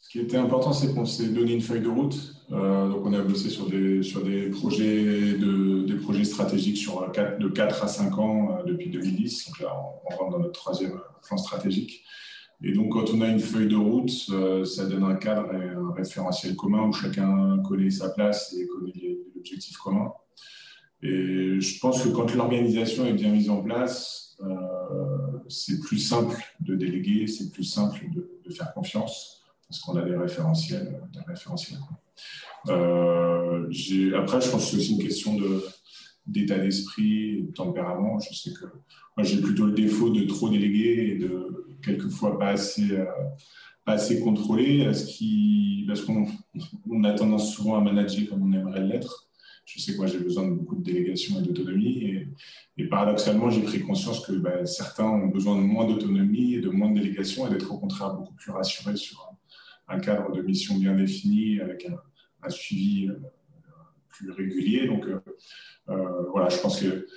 Ce 0.03 0.09
qui 0.09 0.19
était 0.19 0.37
important, 0.37 0.73
c'est 0.73 0.93
qu'on 0.93 1.05
s'est 1.05 1.29
donné 1.29 1.53
une 1.53 1.61
feuille 1.61 1.81
de 1.81 1.87
route. 1.87 2.35
Euh, 2.51 2.89
donc, 2.89 3.05
on 3.05 3.13
a 3.13 3.21
bossé 3.21 3.49
sur 3.49 3.67
des, 3.69 4.01
projets, 4.49 6.23
stratégiques 6.25 6.77
sur 6.77 7.09
4, 7.09 7.39
de 7.39 7.47
4 7.47 7.83
à 7.83 7.87
5 7.87 8.19
ans 8.19 8.57
euh, 8.59 8.63
depuis 8.63 8.89
2010. 8.89 9.47
Donc 9.47 9.59
là, 9.61 9.73
on 10.05 10.15
rentre 10.15 10.31
dans 10.31 10.39
notre 10.39 10.59
troisième 10.59 10.99
plan 11.25 11.37
stratégique. 11.37 12.03
Et 12.61 12.73
donc, 12.73 12.91
quand 12.91 13.09
on 13.13 13.21
a 13.21 13.29
une 13.29 13.39
feuille 13.39 13.69
de 13.69 13.77
route, 13.77 14.11
euh, 14.31 14.65
ça 14.65 14.85
donne 14.85 15.05
un 15.05 15.15
cadre 15.15 15.53
et 15.53 15.69
un 15.69 15.93
référentiel 15.93 16.57
commun 16.57 16.83
où 16.83 16.91
chacun 16.91 17.59
connaît 17.59 17.89
sa 17.89 18.09
place 18.09 18.53
et 18.53 18.67
connaît 18.67 19.17
l'objectif 19.33 19.77
commun. 19.77 20.11
Et 21.01 21.61
je 21.61 21.79
pense 21.79 22.03
que 22.03 22.09
quand 22.09 22.35
l'organisation 22.35 23.05
est 23.05 23.13
bien 23.13 23.31
mise 23.31 23.49
en 23.49 23.61
place, 23.61 24.35
euh, 24.41 25.39
c'est 25.47 25.79
plus 25.79 25.99
simple 25.99 26.35
de 26.59 26.75
déléguer, 26.75 27.25
c'est 27.27 27.51
plus 27.51 27.63
simple 27.63 27.99
de, 28.13 28.53
faire 28.53 28.73
confiance 28.73 29.42
parce 29.73 29.81
qu'on 29.81 29.95
a 29.95 30.03
des 30.03 30.15
référentiels. 30.15 31.01
Des 31.11 31.19
référentiels 31.21 31.79
euh, 32.67 33.67
après, 34.15 34.39
je 34.39 34.49
pense 34.49 34.65
que 34.65 34.71
c'est 34.71 34.77
aussi 34.77 34.93
une 34.93 35.01
question 35.01 35.35
d'état 36.27 36.59
d'esprit, 36.59 37.41
de 37.41 37.51
tempérament. 37.53 38.19
Je 38.19 38.35
sais 38.35 38.51
que 38.51 38.65
moi, 39.17 39.23
j'ai 39.23 39.41
plutôt 39.41 39.65
le 39.65 39.71
défaut 39.71 40.11
de 40.11 40.25
trop 40.25 40.47
déléguer 40.49 41.15
et 41.15 41.17
de 41.17 41.65
quelquefois 41.83 42.37
pas 42.37 42.49
assez, 42.49 42.91
euh, 42.91 43.05
assez 43.87 44.19
contrôlé, 44.19 44.93
ce 44.93 45.05
qui, 45.05 45.85
parce 45.87 46.01
qu'on 46.01 46.27
on 46.87 47.03
a 47.03 47.13
tendance 47.13 47.51
souvent 47.55 47.75
à 47.75 47.81
manager 47.81 48.29
comme 48.29 48.43
on 48.43 48.53
aimerait 48.53 48.83
l'être. 48.83 49.27
Je 49.65 49.81
sais 49.81 49.93
que 49.93 49.97
moi, 49.97 50.07
j'ai 50.07 50.19
besoin 50.19 50.47
de 50.47 50.53
beaucoup 50.53 50.75
de 50.75 50.83
délégation 50.83 51.39
et 51.39 51.41
d'autonomie. 51.41 52.27
Et, 52.77 52.85
paradoxalement, 52.85 53.49
j'ai 53.49 53.61
pris 53.61 53.81
conscience 53.81 54.19
que 54.25 54.33
bah, 54.33 54.65
certains 54.65 55.05
ont 55.05 55.27
besoin 55.27 55.55
de 55.55 55.61
moins 55.61 55.87
d'autonomie 55.87 56.55
et 56.55 56.61
de 56.61 56.69
moins 56.69 56.91
de 56.91 56.99
délégation 56.99 57.47
et 57.47 57.49
d'être 57.49 57.71
au 57.71 57.79
contraire 57.79 58.13
beaucoup 58.13 58.33
plus 58.33 58.51
rassurés 58.51 58.97
sur 58.97 59.32
un, 59.87 59.99
cadre 59.99 60.31
de 60.31 60.41
mission 60.41 60.77
bien 60.77 60.95
défini 60.95 61.59
avec 61.59 61.87
un, 62.43 62.49
suivi 62.49 63.07
euh, 63.07 63.19
plus 64.09 64.31
régulier. 64.31 64.87
Donc, 64.87 65.05
euh, 65.07 65.19
voilà, 66.31 66.49
je 66.49 66.59
pense 66.59 66.81
que 66.81 67.07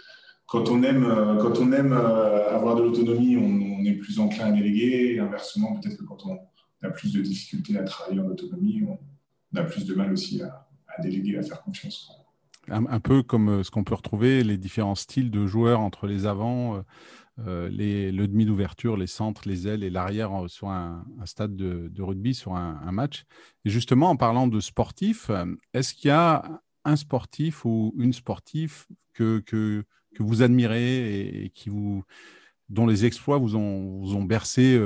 quand 0.47 0.69
on 0.69 0.83
aime, 0.83 1.05
euh, 1.05 1.35
euh, 1.35 2.55
avoir 2.55 2.77
de 2.77 2.83
l'autonomie, 2.83 3.37
on, 3.37 3.85
est 3.85 3.95
plus 3.95 4.19
enclin 4.19 4.47
à 4.47 4.53
déléguer. 4.53 5.19
Inversement, 5.19 5.79
peut-être 5.79 5.97
que 5.97 6.05
quand 6.05 6.25
on 6.27 6.39
a 6.83 6.91
plus 6.91 7.13
de 7.13 7.21
difficultés 7.21 7.79
à 7.79 7.85
travailler 7.85 8.21
en 8.21 8.27
autonomie, 8.27 8.85
on 8.85 9.57
a 9.57 9.63
plus 9.63 9.85
de 9.85 9.95
mal 9.95 10.13
aussi 10.13 10.43
à, 10.43 10.67
déléguer, 11.03 11.39
à 11.39 11.43
faire 11.43 11.63
confiance. 11.63 12.11
Un, 12.69 13.01
peu 13.01 13.23
comme 13.23 13.49
euh, 13.49 13.63
ce 13.63 13.71
qu'on 13.71 13.85
peut 13.85 13.95
retrouver, 13.95 14.43
les 14.43 14.57
différents 14.57 14.97
styles 14.97 15.31
de 15.31 15.47
joueurs 15.47 15.81
entre 15.81 16.07
les 16.07 16.27
avants, 16.27 16.83
les, 17.39 18.13
le 18.13 18.29
demi 18.29 18.47
d'ouverture, 18.47 18.97
les 18.97 19.07
centres, 19.07 19.49
les 19.49 19.69
ailes 19.69 19.85
et 19.85 19.91
l'arrière 19.91 20.33
sur 20.49 20.69
un, 20.69 21.05
stade 21.25 21.55
de, 21.57 22.03
rugby, 22.03 22.35
sur 22.35 22.55
un, 22.55 22.93
match. 22.93 23.25
Et 23.65 23.71
justement, 23.71 24.11
en 24.11 24.17
parlant 24.17 24.47
de 24.47 24.61
sportifs, 24.61 25.31
est-ce 25.75 25.95
qu'il 25.95 26.09
y 26.09 26.13
a 26.13 26.63
un 26.85 26.97
sportif 26.97 27.65
ou 27.65 27.95
une 27.99 28.13
sportive 28.13 28.87
que, 29.13 29.41
que, 29.41 29.85
que 30.15 30.23
vous 30.23 30.43
admirez 30.43 31.45
et, 31.45 31.51
qui 31.51 31.69
vous, 31.69 32.05
dont 32.69 32.87
les 32.87 33.05
exploits 33.05 33.39
vous 33.39 33.57
ont, 33.57 33.99
vous 34.01 34.15
ont 34.15 34.25
bercé 34.25 34.81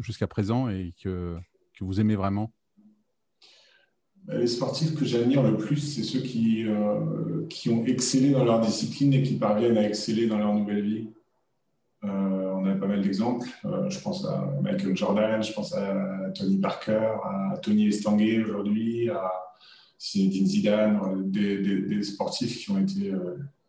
jusqu'à 0.00 0.26
présent 0.26 0.68
et 0.68 0.94
que, 1.02 1.36
que 1.74 1.84
vous 1.84 2.00
aimez 2.00 2.16
vraiment? 2.16 2.52
Bah, 4.26 4.36
les 4.38 4.48
sportifs 4.48 4.94
que 4.94 5.04
j'admire 5.04 5.42
le 5.42 5.56
plus, 5.56 5.76
c'est 5.76 6.02
ceux 6.02 6.20
qui, 6.20 6.64
euh, 6.66 7.46
qui 7.48 7.68
ont 7.68 7.84
excellé 7.86 8.30
dans 8.30 8.44
leur 8.44 8.60
discipline 8.60 9.12
et 9.14 9.22
qui 9.22 9.34
parviennent 9.34 9.78
à 9.78 9.86
exceller 9.86 10.26
dans 10.26 10.38
leur 10.38 10.52
nouvelle 10.52 10.82
vie. 10.82 11.08
Euh, 12.06 12.52
on 12.54 12.66
a 12.66 12.74
pas 12.74 12.86
mal 12.86 13.02
d'exemples. 13.02 13.48
Euh, 13.64 13.88
je 13.90 13.98
pense 14.00 14.24
à 14.24 14.44
Michael 14.62 14.96
Jordan, 14.96 15.42
je 15.42 15.52
pense 15.52 15.74
à 15.74 16.30
Tony 16.34 16.58
Parker, 16.58 17.16
à 17.24 17.58
Tony 17.58 17.88
Estanguet 17.88 18.42
aujourd'hui, 18.42 19.10
à 19.10 19.32
Zinedine 20.00 20.46
Zidane, 20.46 21.30
des, 21.30 22.02
sportifs 22.02 22.58
qui 22.58 22.70
ont 22.70 22.78
été 22.78 23.12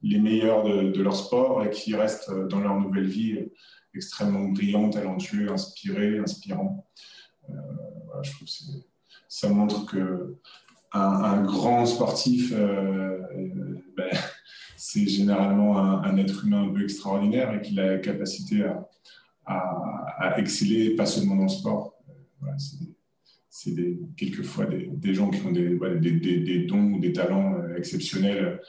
les 0.01 0.19
meilleurs 0.19 0.63
de, 0.63 1.01
leur 1.01 1.15
sport 1.15 1.63
et 1.63 1.69
qui 1.69 1.95
restent 1.95 2.31
dans 2.49 2.59
leur 2.59 2.79
nouvelle 2.79 3.07
vie 3.07 3.49
extrêmement 3.93 4.49
brillants, 4.49 4.89
talentueux, 4.89 5.51
inspirés, 5.51 6.19
inspirants. 6.19 6.85
je 8.21 8.31
trouve 8.31 8.47
que 8.47 8.53
ça 9.29 9.49
montre 9.49 9.85
que 9.85 10.37
un, 10.93 11.43
grand 11.43 11.85
sportif, 11.85 12.51
euh, 12.53 13.19
ben, 13.95 14.09
c'est 14.89 15.05
généralement 15.05 15.77
un, 15.77 16.15
être 16.15 16.45
humain 16.45 16.63
un 16.63 16.73
peu 16.73 16.81
extraordinaire 16.81 17.53
et 17.53 17.61
qu'il 17.61 17.77
a 17.77 17.87
la 17.87 17.97
capacité 17.97 18.65
à, 19.45 20.39
exceller, 20.39 20.95
pas 20.95 21.05
seulement 21.05 21.35
dans 21.35 21.43
le 21.43 21.49
sport. 21.49 21.93
c'est 23.49 23.97
quelquefois 24.15 24.65
des, 24.65 25.13
gens 25.13 25.29
qui 25.29 25.41
ont 25.45 25.51
des, 25.51 25.77
des, 25.99 26.65
dons 26.65 26.93
ou 26.93 26.99
des 27.01 27.11
talents 27.11 27.55
euh, 27.55 27.75
exceptionnels 27.75 28.61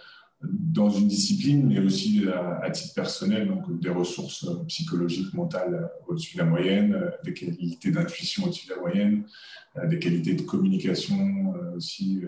dans 0.42 0.90
une 0.90 1.06
discipline, 1.06 1.66
mais 1.68 1.78
aussi 1.78 2.24
à, 2.62 2.68
titre 2.70 2.94
personnel, 2.94 3.46
donc 3.46 3.80
des 3.80 3.90
ressources 3.90 4.48
psychologiques, 4.66 5.32
mentales 5.34 5.88
au-dessus 6.08 6.36
de 6.36 6.42
la 6.42 6.48
moyenne, 6.48 7.12
des 7.24 7.34
qualités 7.34 7.92
d'intuition 7.92 8.44
au-dessus 8.44 8.66
de 8.68 8.74
la 8.74 8.80
moyenne, 8.80 9.24
des 9.84 9.98
qualités 10.00 10.34
de 10.34 10.42
communication 10.42 11.54
euh, 11.54 11.76
aussi, 11.76 12.22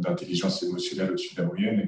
d'intelligence 0.00 0.62
émotionnelle 0.62 1.10
au-dessus 1.10 1.34
de 1.34 1.42
la 1.42 1.48
moyenne, 1.48 1.86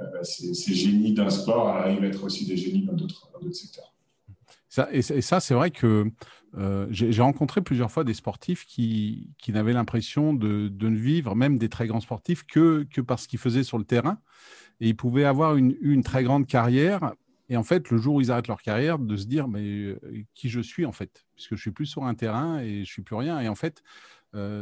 euh, 0.00 0.22
ces, 0.22 0.74
génies 0.74 1.12
d'un 1.14 1.30
sport 1.30 1.68
arrivent 1.68 2.02
à 2.02 2.06
être 2.06 2.24
aussi 2.24 2.46
des 2.46 2.56
génies 2.56 2.84
dans 2.84 2.94
d'autres 2.94 3.30
secteurs. 3.52 3.94
Ça, 4.68 4.88
et, 4.92 5.02
ça, 5.02 5.38
c'est 5.38 5.54
vrai 5.54 5.70
que 5.70 6.10
euh, 6.56 6.86
j'ai 6.90 7.22
rencontré 7.22 7.60
plusieurs 7.60 7.92
fois 7.92 8.02
des 8.02 8.14
sportifs 8.14 8.66
qui, 8.66 9.30
qui 9.38 9.52
n'avaient 9.52 9.72
l'impression 9.72 10.34
de, 10.34 10.68
de, 10.68 10.88
ne 10.88 10.96
vivre, 10.96 11.36
même 11.36 11.58
des 11.58 11.68
très 11.68 11.86
grands 11.86 12.00
sportifs, 12.00 12.44
que, 12.44 12.84
que 12.92 13.00
parce 13.00 13.28
qu'ils 13.28 13.38
faisaient 13.38 13.62
sur 13.62 13.78
le 13.78 13.84
terrain 13.84 14.18
et 14.80 14.88
ils 14.88 14.96
pouvaient 14.96 15.24
avoir 15.24 15.56
une, 15.56 15.76
une, 15.80 16.02
très 16.02 16.24
grande 16.24 16.48
carrière. 16.48 17.14
Et 17.48 17.56
en 17.56 17.62
fait, 17.62 17.90
le 17.90 17.98
jour 17.98 18.16
où 18.16 18.20
ils 18.20 18.32
arrêtent 18.32 18.48
leur 18.48 18.62
carrière, 18.62 18.98
de 18.98 19.16
se 19.16 19.26
dire 19.26 19.46
mais 19.46 19.62
euh, 19.62 20.00
qui 20.34 20.48
je 20.48 20.60
suis 20.60 20.86
en 20.86 20.92
fait, 20.92 21.24
puisque 21.34 21.54
je 21.54 21.60
suis 21.60 21.70
plus 21.70 21.86
sur 21.86 22.04
un 22.04 22.14
terrain 22.14 22.60
et 22.60 22.84
je 22.84 22.90
suis 22.90 23.02
plus 23.02 23.16
rien. 23.16 23.40
Et 23.40 23.48
en 23.48 23.54
fait, 23.54 23.82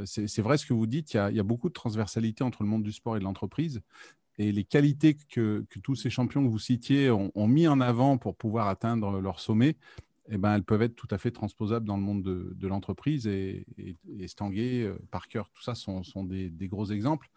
c'est 0.04 0.42
vrai 0.42 0.58
ce 0.58 0.66
que 0.66 0.74
vous 0.74 0.86
dites. 0.86 1.14
Il 1.14 1.36
y, 1.36 1.40
a, 1.40 1.42
beaucoup 1.42 1.68
de 1.68 1.74
transversalité 1.74 2.44
entre 2.44 2.62
le 2.62 2.68
monde 2.68 2.82
du 2.82 2.92
sport 2.92 3.16
et 3.16 3.18
de 3.18 3.24
l'entreprise. 3.24 3.80
Et 4.38 4.52
les 4.52 4.64
qualités 4.64 5.16
que, 5.30 5.64
tous 5.82 5.94
ces 5.94 6.10
champions 6.10 6.44
que 6.44 6.50
vous 6.50 6.58
citiez 6.58 7.10
ont, 7.10 7.48
mis 7.48 7.68
en 7.68 7.80
avant 7.80 8.18
pour 8.18 8.36
pouvoir 8.36 8.68
atteindre 8.68 9.20
leur 9.20 9.40
sommet, 9.40 9.76
eh 10.28 10.38
ben, 10.38 10.54
elles 10.54 10.62
peuvent 10.62 10.82
être 10.82 10.94
tout 10.94 11.08
à 11.10 11.18
fait 11.18 11.30
transposables 11.30 11.86
dans 11.86 11.96
le 11.96 12.02
monde 12.02 12.22
de, 12.22 12.66
l'entreprise. 12.66 13.26
Et, 13.26 13.66
et, 13.78 13.96
et 14.18 14.28
Stanguet, 14.28 14.90
Parker, 15.10 15.42
tout 15.52 15.62
ça 15.62 15.74
sont, 15.74 16.02
des, 16.24 16.68
gros 16.68 16.86
exemples. 16.86 17.30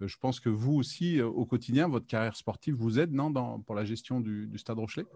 Je 0.00 0.16
pense 0.18 0.40
que 0.40 0.48
vous 0.48 0.74
aussi, 0.74 1.20
au 1.20 1.46
quotidien, 1.46 1.88
votre 1.88 2.06
carrière 2.06 2.36
sportive 2.36 2.74
vous 2.74 2.98
aide 2.98 3.12
non, 3.12 3.60
pour 3.60 3.74
la 3.74 3.84
gestion 3.84 4.20
du, 4.20 4.50
Stade 4.56 4.78
Rochelet? 4.78 5.06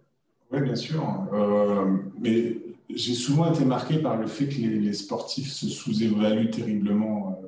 Oui, 0.53 0.61
bien 0.61 0.77
sûr. 0.77 1.03
Euh, 1.33 1.97
mais 2.19 2.59
j'ai 2.89 3.15
souvent 3.15 3.53
été 3.53 3.65
marqué 3.65 3.99
par 3.99 4.17
le 4.17 4.27
fait 4.27 4.47
que 4.49 4.61
les, 4.61 4.93
sportifs 4.93 5.53
se 5.53 5.69
sous-évaluent 5.69 6.51
terriblement. 6.51 7.41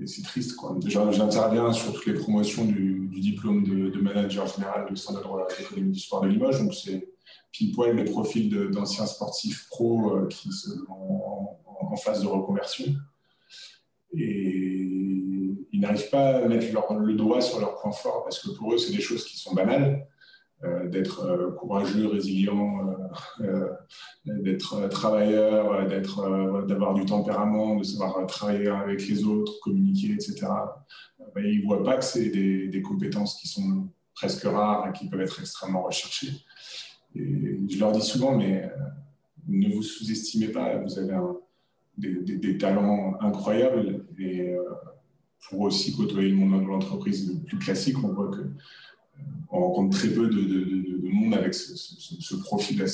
et 0.00 0.06
c'est 0.06 0.22
triste. 0.22 0.56
J'interviens 0.86 1.72
sur 1.72 1.92
toutes 1.92 2.06
les 2.06 2.14
promotions 2.14 2.64
du, 2.64 3.08
diplôme 3.20 3.64
de, 3.64 4.00
manager 4.00 4.46
général 4.46 4.88
de 4.88 4.94
Standard 4.94 5.34
de 5.34 5.40
l'Académie 5.40 5.90
du 5.90 5.98
sport 5.98 6.20
de 6.20 6.28
Limoges. 6.28 6.60
Donc, 6.60 6.74
c'est 6.74 7.08
pile 7.50 7.74
poil 7.74 7.96
le 7.96 8.04
profil 8.04 8.70
d'anciens 8.70 9.06
sportifs 9.06 9.66
pro 9.68 10.26
qui 10.28 10.52
sont 10.52 10.86
en 11.80 11.96
phase 11.96 12.22
de 12.22 12.28
reconversion. 12.28 12.94
Et 14.14 14.88
ils 15.72 15.80
n'arrivent 15.80 16.10
pas 16.10 16.36
à 16.38 16.48
mettre 16.48 16.66
le 16.98 17.14
doigt 17.14 17.40
sur 17.40 17.60
leurs 17.60 17.80
points 17.80 17.92
forts 17.92 18.24
parce 18.24 18.40
que 18.40 18.50
pour 18.50 18.72
eux, 18.72 18.78
c'est 18.78 18.92
des 18.92 19.00
choses 19.00 19.24
qui 19.24 19.36
sont 19.36 19.54
banales. 19.54 20.06
Euh, 20.64 20.88
d'être 20.88 21.24
euh, 21.24 21.52
courageux, 21.52 22.08
résilient, 22.08 22.96
euh, 23.40 23.68
d'être 24.24 24.88
travailleur, 24.88 25.86
d'être, 25.86 26.66
d'avoir 26.66 26.94
du 26.94 27.04
tempérament, 27.04 27.76
de 27.76 27.84
savoir 27.84 28.26
travailler 28.26 28.66
avec 28.66 29.06
les 29.06 29.22
autres, 29.22 29.60
communiquer, 29.62 30.14
etc. 30.14 30.48
Ils 31.36 31.60
ne 31.60 31.64
voient 31.64 31.84
pas 31.84 31.96
que 31.96 32.04
c'est 32.04 32.30
des, 32.30 32.82
compétences 32.82 33.36
qui 33.40 33.46
sont 33.46 33.86
presque 34.16 34.42
rares 34.42 34.88
et 34.88 34.92
qui 34.98 35.08
peuvent 35.08 35.20
être 35.20 35.38
extrêmement 35.38 35.84
recherchées. 35.84 36.32
Je 37.14 37.78
leur 37.78 37.92
dis 37.92 38.02
souvent, 38.02 38.36
mais 38.36 38.68
ne 39.46 39.72
vous 39.72 39.82
sous-estimez 39.84 40.48
pas, 40.48 40.76
vous 40.78 40.98
avez 40.98 41.16
des, 41.96 42.36
des, 42.36 42.58
talents 42.58 43.16
incroyables 43.20 44.06
et 44.18 44.56
pour 45.48 45.60
aussi 45.60 45.96
côtoyer 45.96 46.30
le 46.30 46.36
monde 46.36 46.62
de 46.62 46.66
l'entreprise 46.66 47.40
plus 47.46 47.58
classique, 47.58 47.96
on 48.02 48.08
voit 48.08 48.30
que 48.30 48.42
on 49.50 49.60
rencontre 49.60 49.98
très 49.98 50.08
peu 50.08 50.28
de, 50.28 51.08
monde 51.10 51.34
avec 51.34 51.54
ce, 51.54 52.34
profil. 52.36 52.84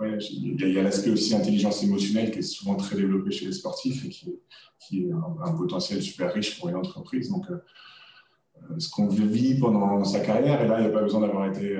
il 0.00 0.72
y 0.72 0.78
a, 0.78 0.82
l'aspect 0.82 1.10
aussi 1.10 1.34
intelligence 1.34 1.82
émotionnelle 1.82 2.30
qui 2.30 2.40
est 2.40 2.42
souvent 2.42 2.74
très 2.74 2.96
développé 2.96 3.30
chez 3.30 3.46
les 3.46 3.52
sportifs 3.52 4.04
et 4.04 4.08
qui, 4.08 5.06
est 5.06 5.12
un, 5.12 5.52
potentiel 5.52 6.02
super 6.02 6.32
riche 6.32 6.58
pour 6.58 6.68
une 6.68 6.76
entreprise. 6.76 7.30
Donc, 7.30 7.50
euh, 7.50 7.56
euh, 8.70 8.78
ce 8.78 8.90
qu'on 8.90 9.08
vit 9.08 9.58
pendant 9.58 10.04
sa 10.04 10.20
carrière, 10.20 10.62
et 10.62 10.68
là, 10.68 10.78
il 10.78 10.82
n'y 10.82 10.88
a 10.88 10.92
pas 10.92 11.02
besoin 11.02 11.20
d'avoir 11.20 11.48
été 11.48 11.78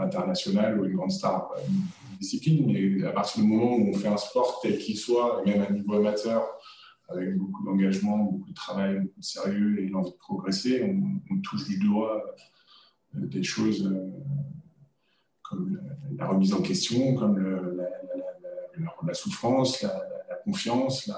international 0.00 0.80
ou 0.80 0.84
une 0.84 0.96
grande 0.96 1.12
star 1.12 1.50
une 1.68 2.18
discipline, 2.18 2.66
mais 2.66 3.06
à 3.06 3.12
partir 3.12 3.42
du 3.42 3.48
moment 3.48 3.76
où 3.76 3.90
on 3.90 3.94
fait 3.94 4.08
un 4.08 4.16
sport 4.16 4.60
tel 4.62 4.78
qu'il 4.78 4.96
soit, 4.96 5.42
même 5.46 5.62
à 5.62 5.70
niveau 5.70 5.94
amateur, 5.94 6.42
avec 7.12 7.36
beaucoup 7.36 7.64
d'engagement, 7.64 8.18
beaucoup 8.24 8.50
de 8.50 8.54
travail, 8.54 9.00
beaucoup 9.00 9.20
de 9.20 9.24
sérieux 9.24 9.80
et 9.80 9.88
l'envie 9.88 10.12
de 10.12 10.16
progresser, 10.16 10.82
on, 11.30 11.40
touche 11.40 11.66
du 11.66 11.78
doigt 11.78 12.22
euh, 13.16 13.26
des 13.26 13.42
choses 13.42 13.86
euh, 13.86 14.10
comme 15.42 15.80
la, 16.16 16.28
remise 16.28 16.52
en 16.52 16.62
question, 16.62 17.14
comme 17.14 17.38
la, 19.02 19.14
souffrance, 19.14 19.82
la, 19.82 20.36
confiance. 20.44 21.10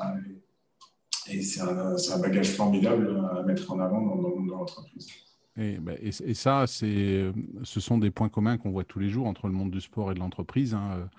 et 1.29 1.43
c'est 1.43 1.61
un, 1.61 2.19
bagage 2.21 2.51
formidable 2.51 3.23
à 3.33 3.43
mettre 3.43 3.71
en 3.73 3.81
avant 3.81 4.01
dans, 4.01 4.57
l'entreprise. 4.57 5.09
Et, 5.59 5.79
et, 6.03 6.35
ça, 6.35 6.67
ce 6.67 7.33
sont 7.63 7.99
des 7.99 8.11
points 8.11 8.31
communs 8.31 8.57
qu'on 8.57 8.71
voit 8.71 8.85
tous 8.85 9.01
les 9.01 9.11
jours 9.11 9.27
entre 9.27 9.49
le 9.49 9.53
monde 9.53 9.71
du 9.71 9.83
sport 9.83 10.11
et 10.11 10.15
de 10.15 10.21
l'entreprise. 10.21 10.73
Hein. 10.73 11.11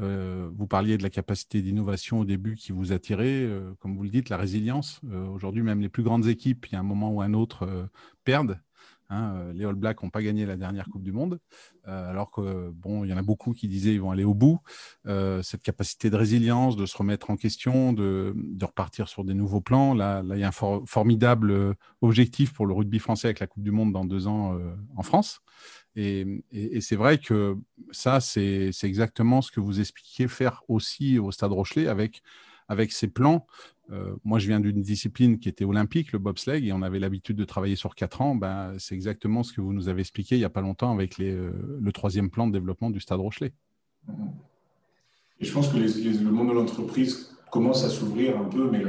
Euh, 0.00 0.50
vous 0.54 0.66
parliez 0.66 0.98
de 0.98 1.02
la 1.02 1.10
capacité 1.10 1.62
d'innovation 1.62 2.20
au 2.20 2.24
début 2.24 2.56
qui 2.56 2.72
vous 2.72 2.92
attirait, 2.92 3.42
euh, 3.44 3.72
comme 3.80 3.96
vous 3.96 4.02
le 4.02 4.10
dites, 4.10 4.28
la 4.28 4.36
résilience. 4.36 5.00
Euh, 5.10 5.26
aujourd'hui, 5.28 5.62
même 5.62 5.80
les 5.80 5.88
plus 5.88 6.02
grandes 6.02 6.26
équipes, 6.26 6.66
il 6.66 6.72
y 6.74 6.76
a 6.76 6.80
un 6.80 6.84
moment 6.84 7.10
ou 7.10 7.22
un 7.22 7.32
autre, 7.34 7.88
perdent. 8.24 8.60
Hein. 9.08 9.52
les 9.54 9.64
All 9.64 9.76
Blacks 9.76 10.02
n'ont 10.02 10.10
pas 10.10 10.20
gagné 10.20 10.46
la 10.46 10.56
dernière 10.56 10.88
Coupe 10.88 11.04
du 11.04 11.12
Monde, 11.12 11.38
alors 11.84 12.32
que 12.32 12.70
bon, 12.70 13.04
il 13.04 13.10
y 13.10 13.14
en 13.14 13.16
a 13.16 13.22
beaucoup 13.22 13.52
qui 13.52 13.68
disaient 13.68 13.92
qu'ils 13.92 14.00
vont 14.00 14.10
aller 14.10 14.24
au 14.24 14.34
bout. 14.34 14.58
cette 15.04 15.62
capacité 15.62 16.10
de 16.10 16.16
résilience, 16.16 16.76
de 16.76 16.86
se 16.86 16.96
remettre 16.96 17.30
en 17.30 17.36
question, 17.36 17.92
de, 17.92 18.34
repartir 18.62 19.08
sur 19.08 19.22
des 19.22 19.34
nouveaux 19.34 19.60
plans. 19.60 19.94
Là 19.94 20.24
il 20.24 20.40
y 20.40 20.44
a 20.44 20.48
un 20.48 20.84
formidable 20.86 21.76
objectif 22.00 22.52
pour 22.52 22.66
le 22.66 22.74
rugby 22.74 22.98
français 22.98 23.28
avec 23.28 23.38
la 23.38 23.46
Coupe 23.46 23.62
du 23.62 23.70
Monde 23.70 23.92
dans 23.92 24.04
deux 24.04 24.26
ans 24.26 24.58
en 24.96 25.02
France. 25.04 25.40
Et, 25.96 26.42
c'est 26.80 26.96
vrai 26.96 27.18
que 27.18 27.56
ça, 27.90 28.20
c'est 28.20 28.70
exactement 28.82 29.42
ce 29.42 29.50
que 29.50 29.60
vous 29.60 29.80
expliquiez 29.80 30.28
faire 30.28 30.62
aussi 30.68 31.18
au 31.18 31.32
Stade 31.32 31.52
Rochelet 31.52 31.86
avec, 31.86 32.22
avec 32.68 32.92
ces 32.92 33.08
plans. 33.08 33.46
Euh, 33.90 34.14
moi, 34.24 34.38
je 34.38 34.48
viens 34.48 34.60
d'une 34.60 34.82
discipline 34.82 35.38
qui 35.38 35.48
était 35.48 35.64
olympique, 35.64 36.12
le 36.12 36.18
bobsleigh, 36.18 36.66
et 36.66 36.72
on 36.72 36.82
avait 36.82 36.98
l'habitude 36.98 37.36
de 37.36 37.44
travailler 37.44 37.76
sur 37.76 37.94
quatre 37.94 38.20
ans. 38.20 38.34
Ben, 38.34 38.74
c'est 38.78 38.94
exactement 38.94 39.42
ce 39.42 39.52
que 39.52 39.60
vous 39.60 39.72
nous 39.72 39.88
avez 39.88 40.00
expliqué 40.00 40.36
il 40.36 40.40
n'y 40.40 40.44
a 40.44 40.50
pas 40.50 40.60
longtemps 40.60 40.92
avec 40.92 41.18
les, 41.18 41.32
euh, 41.32 41.78
le 41.80 41.92
troisième 41.92 42.30
plan 42.30 42.46
de 42.46 42.52
développement 42.52 42.90
du 42.90 43.00
Stade 43.00 43.20
Rochelet. 43.20 43.52
Et 45.40 45.44
je 45.44 45.52
pense 45.52 45.68
que 45.68 45.76
le 45.76 46.30
monde 46.30 46.48
de 46.48 46.54
l'entreprise 46.54 47.36
commence 47.50 47.84
à 47.84 47.88
s'ouvrir 47.88 48.38
un 48.38 48.44
peu, 48.44 48.70
mais 48.70 48.82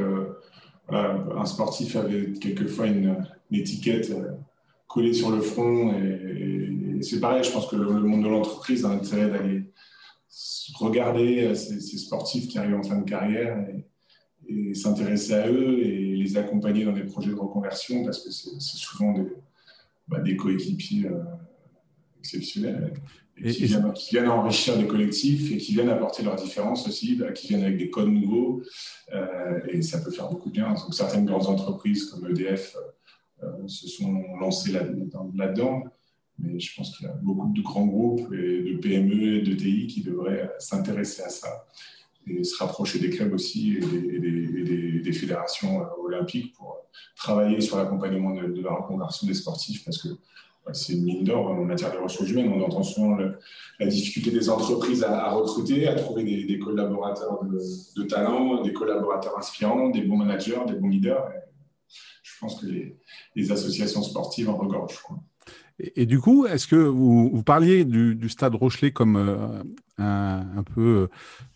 un 0.89 1.45
sportif 1.45 1.95
avait 1.95 2.33
quelquefois 2.33 2.87
une, 2.87 3.17
étiquette 3.51 4.11
euh, 4.11 4.31
collée 4.87 5.13
sur 5.13 5.31
le 5.31 5.41
front 5.41 5.93
et 5.93 7.01
c'est 7.01 7.19
pareil, 7.19 7.43
je 7.43 7.51
pense 7.51 7.67
que 7.67 7.75
le, 7.75 7.85
monde 7.85 8.23
de 8.23 8.29
l'entreprise 8.29 8.85
a 8.85 8.89
intérêt 8.89 9.29
d'aller 9.29 9.63
regarder 10.75 11.53
ces, 11.55 11.79
sportifs 11.79 12.47
qui 12.47 12.57
arrivent 12.57 12.75
en 12.75 12.83
fin 12.83 12.97
de 12.97 13.09
carrière 13.09 13.57
et, 13.69 13.85
s'intéresser 14.73 15.33
à 15.33 15.49
eux 15.49 15.79
et 15.79 16.15
les 16.15 16.37
accompagner 16.37 16.85
dans 16.85 16.93
des 16.93 17.03
projets 17.03 17.31
de 17.31 17.35
reconversion 17.35 18.05
parce 18.05 18.23
que 18.23 18.31
c'est 18.31 18.77
souvent 18.77 19.11
des, 19.11 19.27
bah, 20.07 20.21
des 20.21 20.37
coéquipiers 20.37 21.07
euh, 21.07 21.21
exceptionnels 22.19 22.93
et, 23.35 23.51
qui, 23.51 23.65
viennent, 23.65 24.29
enrichir 24.29 24.77
des 24.77 24.87
collectifs 24.87 25.51
et 25.51 25.57
qui 25.57 25.73
viennent 25.73 25.89
apporter 25.89 26.23
leurs 26.23 26.37
différences 26.37 26.87
aussi, 26.87 27.15
bah, 27.15 27.33
qui 27.33 27.49
viennent 27.49 27.63
avec 27.63 27.77
des 27.77 27.89
codes 27.89 28.07
nouveaux 28.07 28.61
euh, 29.13 29.59
et 29.67 29.81
ça 29.81 29.99
peut 29.99 30.11
faire 30.11 30.29
beaucoup 30.29 30.47
de 30.47 30.53
bien. 30.53 30.69
Donc 30.69 30.93
certaines 30.93 31.25
grandes 31.25 31.47
entreprises 31.47 32.05
comme 32.05 32.29
EDF 32.29 32.77
euh, 32.77 32.91
se 33.67 33.87
sont 33.87 34.23
lancées 34.39 34.71
là-dedans. 34.71 35.83
mais 36.39 36.59
je 36.59 36.75
pense 36.75 36.95
qu'il 36.95 37.05
y 37.05 37.09
a 37.09 37.13
beaucoup 37.13 37.51
de 37.53 37.61
grands 37.61 37.85
groupes 37.85 38.33
et 38.33 38.73
de 38.73 38.77
PME 38.77 39.37
et 39.37 39.41
de 39.41 39.53
TI 39.53 39.87
qui 39.87 40.01
devraient 40.01 40.51
s'intéresser 40.59 41.23
à 41.23 41.29
ça 41.29 41.65
et 42.29 42.43
se 42.43 42.57
rapprocher 42.57 42.99
des 42.99 43.09
clubs 43.09 43.33
aussi 43.33 43.77
et 43.77 44.19
des, 44.19 45.13
fédérations 45.13 45.85
olympiques 46.03 46.53
pour 46.53 46.77
travailler 47.15 47.61
sur 47.61 47.77
l'accompagnement 47.77 48.35
de, 48.35 48.61
la 48.61 48.73
reconversion 48.73 49.25
des 49.25 49.33
sportifs 49.33 49.85
parce 49.85 50.01
que 50.01 50.09
c'est 50.73 50.93
une 50.93 51.03
mine 51.03 51.23
d'or 51.23 51.49
en 51.49 51.63
matière 51.63 51.93
de 51.93 51.97
ressources 51.97 52.29
humaines. 52.29 52.51
On 52.53 52.61
entend 52.61 52.83
souvent 52.83 53.17
la 53.79 53.87
difficulté 53.87 54.31
des 54.31 54.49
entreprises 54.49 55.03
à, 55.03 55.31
recruter, 55.31 55.87
à 55.87 55.95
trouver 55.95 56.23
des, 56.23 56.59
collaborateurs 56.59 57.39
de, 57.95 58.03
talent, 58.03 58.61
des 58.61 58.73
collaborateurs 58.73 59.37
inspirants, 59.37 59.89
des 59.89 60.01
bons 60.01 60.17
managers, 60.17 60.59
des 60.67 60.73
bons 60.73 60.89
leaders. 60.89 61.25
Je 62.37 62.45
pense 62.45 62.61
que 62.61 62.67
les, 63.35 63.51
associations 63.51 64.03
sportives 64.03 64.49
en 64.49 64.57
regorgent. 64.57 65.01
Et, 65.79 66.05
du 66.07 66.19
coup, 66.19 66.47
est-ce 66.47 66.67
que 66.67 66.75
vous, 66.75 67.43
parliez 67.43 67.85
du, 67.85 68.29
Stade 68.29 68.55
Rochelet 68.55 68.91
comme 68.91 69.15
euh, 69.15 69.61
un, 69.99 70.63
peu 70.63 70.81
euh, 70.81 71.07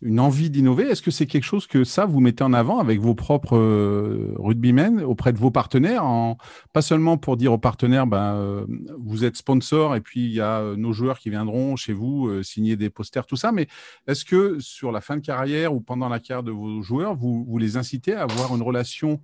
une 0.01 0.19
envie 0.19 0.51
d'innover? 0.51 0.85
Est-ce 0.85 1.01
que 1.01 1.09
c'est 1.09 1.25
quelque 1.25 1.43
chose 1.43 1.65
que 1.65 1.83
ça, 1.83 2.05
vous 2.05 2.19
mettez 2.19 2.43
en 2.43 2.53
avant 2.53 2.79
avec 2.79 2.99
vos 2.99 3.15
propres 3.15 3.57
euh, 3.57 4.33
rugbymen 4.37 5.01
auprès 5.01 5.33
de 5.33 5.39
vos 5.39 5.49
partenaires 5.49 6.05
en, 6.05 6.37
Pas 6.71 6.83
seulement 6.83 7.17
pour 7.17 7.35
dire 7.35 7.51
aux 7.51 7.57
partenaires, 7.57 8.05
ben, 8.05 8.65
vous 8.97 9.23
êtes 9.23 9.37
sponsor 9.37 9.95
et 9.95 10.01
puis 10.01 10.25
il 10.25 10.33
y 10.33 10.41
a 10.41 10.75
nos 10.75 10.93
joueurs 10.93 11.17
qui 11.17 11.31
viendront 11.31 11.75
chez 11.75 11.93
vous 11.93 12.43
signer 12.43 12.75
des 12.75 12.91
posters, 12.91 13.25
tout 13.25 13.37
ça. 13.37 13.51
Mais 13.51 13.67
est-ce 14.07 14.23
que 14.23 14.59
sur 14.59 14.91
la 14.91 15.01
fin 15.01 15.17
de 15.17 15.21
carrière 15.21 15.73
ou 15.73 15.81
pendant 15.81 16.09
la 16.09 16.19
carrière 16.19 16.43
de 16.43 16.51
vos 16.51 16.83
joueurs, 16.83 17.15
vous, 17.15 17.57
les 17.57 17.75
incitez 17.77 18.13
à 18.13 18.23
avoir 18.23 18.55
une 18.55 18.61
relation 18.61 19.19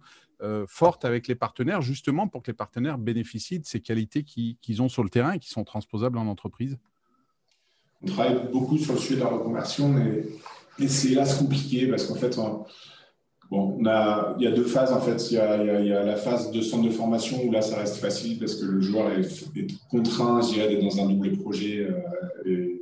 forte 0.67 1.05
avec 1.05 1.27
les 1.27 1.35
partenaires, 1.35 1.81
justement 1.81 2.27
pour 2.27 2.43
que 2.43 2.51
les 2.51 2.55
partenaires 2.55 2.97
bénéficient 2.97 3.59
de 3.59 3.65
ces 3.65 3.81
qualités 3.81 4.23
qu'ils 4.23 4.81
ont 4.81 4.89
sur 4.89 5.03
le 5.03 5.09
terrain 5.09 5.33
et 5.33 5.39
qui 5.39 5.49
sont 5.49 5.63
transposables 5.63 6.17
en 6.17 6.27
entreprise? 6.27 6.77
On 8.03 8.07
travaille 8.07 8.39
beaucoup 8.51 8.77
sur 8.77 8.93
le 8.93 8.99
sujet 8.99 9.15
de 9.15 9.21
la 9.21 9.29
reconversion, 9.29 9.89
mais, 9.89 10.23
c'est 10.87 11.09
là 11.09 11.25
compliqué 11.25 11.87
parce 11.87 12.05
qu'en 12.05 12.13
fait, 12.13 12.37
bon, 13.49 13.77
il 13.79 14.43
y 14.43 14.47
a 14.47 14.51
deux 14.51 14.65
phases. 14.65 14.93
En 14.93 15.01
fait, 15.01 15.31
il 15.31 15.37
y, 15.37 15.39
a, 15.39 16.03
la 16.03 16.15
phase 16.15 16.51
de 16.51 16.61
centre 16.61 16.87
de 16.87 16.91
formation 16.91 17.43
où 17.43 17.51
là, 17.51 17.63
ça 17.63 17.77
reste 17.77 17.97
facile 17.97 18.37
parce 18.37 18.55
que 18.55 18.65
le 18.65 18.81
joueur 18.81 19.11
est, 19.11 19.47
contraint, 19.89 20.41
je 20.41 20.55
d'être 20.55 20.83
dans 20.83 21.03
un 21.03 21.09
double 21.09 21.37
projet. 21.37 21.87
Euh, 22.45 22.76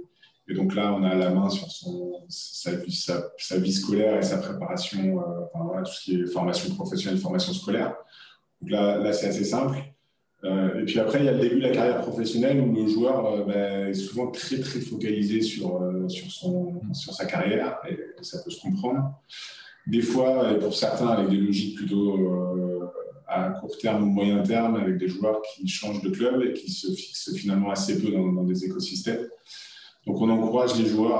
et 0.47 0.53
donc 0.53 0.75
là, 0.75 0.93
on 0.93 1.03
a 1.03 1.15
la 1.15 1.31
main 1.31 1.49
sur 1.49 1.71
son, 1.71 2.23
sa, 2.29 2.71
vie 3.57 3.73
scolaire 3.73 4.17
et 4.17 4.21
sa 4.21 4.37
préparation, 4.37 5.19
euh, 5.19 5.45
enfin, 5.53 5.65
voilà, 5.65 5.81
tout 5.81 5.91
ce 5.91 6.01
qui 6.03 6.21
est 6.21 6.25
formation 6.27 6.73
professionnelle, 6.75 7.19
formation 7.19 7.51
scolaire. 7.51 7.95
Donc 8.61 8.69
là, 8.69 8.97
là 8.99 9.11
c'est 9.11 9.27
assez 9.27 9.43
simple. 9.43 9.77
Euh, 10.43 10.81
et 10.81 10.85
puis 10.85 10.99
après, 10.99 11.19
il 11.19 11.25
y 11.25 11.29
a 11.29 11.31
le 11.31 11.39
début 11.39 11.55
de 11.55 11.67
la 11.67 11.71
carrière 11.71 12.01
professionnelle 12.01 12.61
où 12.61 12.75
le 12.75 12.87
joueur 12.87 13.25
euh, 13.25 13.43
ben, 13.45 13.87
est 13.87 13.95
souvent 13.95 14.27
très 14.27 14.59
très 14.59 14.79
focalisé 14.81 15.41
sur, 15.41 15.81
sur, 16.07 16.29
son, 16.29 16.79
sur 16.93 17.13
sa 17.13 17.25
carrière 17.25 17.79
et 17.89 17.97
ça 18.21 18.43
peut 18.43 18.51
se 18.51 18.61
comprendre. 18.61 19.19
Des 19.87 20.01
fois, 20.01 20.51
et 20.51 20.59
pour 20.59 20.75
certains, 20.75 21.07
avec 21.07 21.29
des 21.29 21.37
logiques 21.37 21.77
plutôt 21.77 22.91
à 23.27 23.49
court 23.49 23.77
terme 23.79 24.03
ou 24.03 24.11
moyen 24.11 24.43
terme, 24.43 24.75
avec 24.75 24.97
des 24.97 25.07
joueurs 25.07 25.41
qui 25.41 25.67
changent 25.67 26.01
de 26.03 26.09
club 26.09 26.43
et 26.43 26.53
qui 26.53 26.71
se 26.71 26.91
fixent 26.91 27.35
finalement 27.35 27.71
assez 27.71 27.99
peu 27.99 28.11
dans 28.11 28.43
des 28.43 28.65
écosystèmes. 28.65 29.27
Donc, 30.05 30.21
on 30.21 30.29
encourage 30.29 30.79
les 30.79 30.85
joueurs 30.85 31.19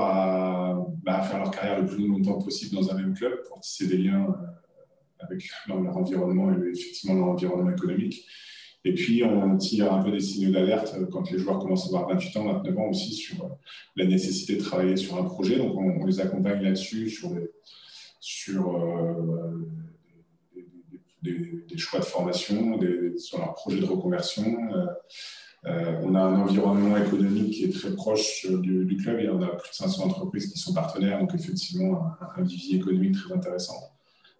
bah, 1.03 1.19
à, 1.19 1.21
faire 1.23 1.39
leur 1.39 1.51
carrière 1.51 1.81
le 1.81 1.87
plus 1.87 2.07
longtemps 2.07 2.39
possible 2.39 2.75
dans 2.75 2.91
un 2.91 2.95
même 2.95 3.13
club 3.13 3.41
pour 3.47 3.59
tisser 3.59 3.87
des 3.87 3.97
liens 3.97 4.27
euh, 4.27 5.25
avec 5.25 5.47
leur, 5.67 5.97
environnement 5.97 6.51
et 6.51 6.69
effectivement 6.69 7.15
leur 7.15 7.27
environnement 7.29 7.71
économique. 7.71 8.25
Et 8.83 8.93
puis, 8.93 9.23
on 9.23 9.57
tire 9.57 9.91
un 9.91 10.03
peu 10.03 10.11
des 10.11 10.19
signaux 10.19 10.51
d'alerte 10.51 10.95
quand 11.11 11.31
les 11.31 11.39
joueurs 11.39 11.57
commencent 11.57 11.85
à 11.85 11.97
avoir 11.97 12.07
28 12.09 12.37
ans, 12.37 12.53
29 12.53 12.77
ans 12.77 12.89
aussi 12.89 13.13
sur 13.13 13.43
euh, 13.43 13.49
la 13.95 14.05
nécessité 14.05 14.57
de 14.57 14.61
travailler 14.61 14.95
sur 14.95 15.17
un 15.17 15.23
projet. 15.23 15.57
Donc, 15.57 15.75
on, 15.75 16.05
les 16.05 16.19
accompagne 16.19 16.61
là-dessus, 16.61 17.09
sur, 17.09 17.31
euh, 17.33 17.51
des, 21.23 21.77
choix 21.77 21.99
de 21.99 22.05
formation, 22.05 22.79
sur 23.17 23.39
leur 23.39 23.55
projet 23.55 23.79
de 23.79 23.85
reconversion. 23.85 24.43
Euh, 24.73 24.85
on 25.67 26.13
a 26.13 26.21
un 26.21 26.41
environnement 26.41 26.95
économique 26.97 27.53
qui 27.53 27.63
est 27.65 27.73
très 27.73 27.91
proche 27.91 28.45
euh, 28.49 28.59
du, 28.59 28.97
club. 28.97 29.19
Y 29.19 29.29
en 29.29 29.41
a 29.41 29.47
plus 29.47 29.69
de 29.69 29.75
500 29.75 30.05
entreprises 30.05 30.51
qui 30.51 30.59
sont 30.59 30.73
partenaires, 30.73 31.19
donc 31.19 31.33
effectivement 31.33 32.11
un, 32.35 32.43
vivier 32.43 32.77
économique 32.77 33.15
très 33.15 33.33
intéressant. 33.33 33.91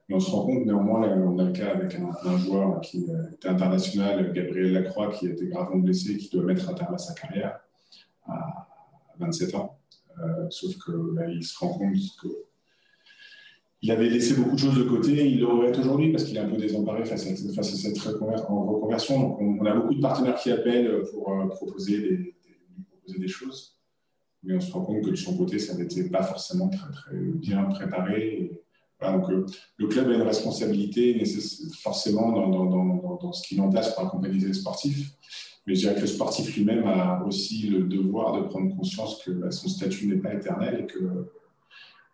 Mais 0.08 0.16
on 0.16 0.20
se 0.20 0.30
rend 0.30 0.46
compte 0.46 0.66
néanmoins, 0.66 1.10
on 1.10 1.40
a 1.40 1.46
le 1.46 1.52
cas 1.52 1.72
avec 1.72 1.96
un, 1.96 2.38
joueur 2.38 2.80
qui 2.82 3.06
était 3.40 3.48
international, 3.48 4.34
Gabriel 4.34 4.74
Lacroix, 4.74 5.10
qui 5.12 5.28
a 5.28 5.32
été 5.32 5.48
gravement 5.48 5.78
blessé, 5.78 6.18
qui 6.18 6.30
doit 6.30 6.44
mettre 6.44 6.70
un 6.70 6.74
terme 6.76 6.94
à 6.94 7.00
sa 7.00 7.16
carrière 7.16 7.60
à 8.28 8.68
27 9.18 9.56
ans. 9.56 9.80
Euh, 10.20 10.46
sauf 10.50 10.76
qu'il 10.84 10.94
bah, 11.14 11.24
se 11.42 11.58
rend 11.58 11.74
compte 11.74 11.96
que 12.22 12.28
il 13.86 13.91
avait 13.91 14.10
laissé 14.10 14.34
beaucoup 14.34 14.56
de 14.56 14.60
choses 14.60 14.80
de 14.80 14.84
côté, 14.84 15.30
il 15.30 15.41
le 15.41 15.45
regrette 15.45 15.78
aujourd'hui 15.78 16.12
parce 16.12 16.24
qu'il 16.24 16.36
est 16.38 16.39
un 16.39 16.50
peu 16.50 16.58
désemparé 16.58 17.06
face 17.06 17.28
à, 17.28 17.36
cette 17.63 18.00
reconversion. 18.00 19.19
Donc, 19.19 19.39
on, 19.39 19.63
a 19.63 19.76
beaucoup 19.76 19.93
de 19.93 20.02
partenaires 20.02 20.39
qui 20.41 20.50
appellent 20.50 21.04
pour 21.12 21.30
euh, 21.30 21.45
proposer, 21.50 22.34
des, 23.08 23.28
choses. 23.28 23.78
Mais 24.41 24.56
on 24.56 24.60
se 24.60 24.71
rend 24.71 24.82
compte 24.82 25.04
que 25.04 25.12
de 25.12 25.15
son 25.15 25.38
côté, 25.38 25.60
ça 25.60 25.76
n'était 25.76 26.10
pas 26.10 26.24
forcément 26.24 26.67
très, 26.67 27.15
bien 27.15 27.65
préparé. 27.65 28.60
donc, 29.04 29.30
euh, 29.30 29.45
le 29.78 29.88
club 29.88 30.10
a 30.10 30.15
une 30.15 30.24
responsabilité 30.24 31.24
forcément 31.80 32.32
dans, 32.32 33.34
ce 33.34 33.48
qu'il 33.48 33.62
en 33.62 33.69
pour 33.69 34.00
accompagner 34.00 34.39
les 34.39 34.54
sportifs. 34.54 35.12
Mais 35.67 35.76
je 35.76 35.82
dirais 35.82 35.93
que 35.93 36.02
le 36.02 36.08
sportif 36.08 36.56
lui-même 36.58 36.88
a 36.88 37.24
aussi 37.24 37.67
le 37.67 37.84
devoir 37.84 38.41
de 38.41 38.48
prendre 38.48 38.76
conscience 38.76 39.21
que 39.24 39.30
bah, 39.30 39.52
son 39.52 39.69
statut 39.69 40.08
n'est 40.08 40.21
pas 40.21 40.34
éternel 40.34 40.82
et 40.82 40.86
que 40.88 41.30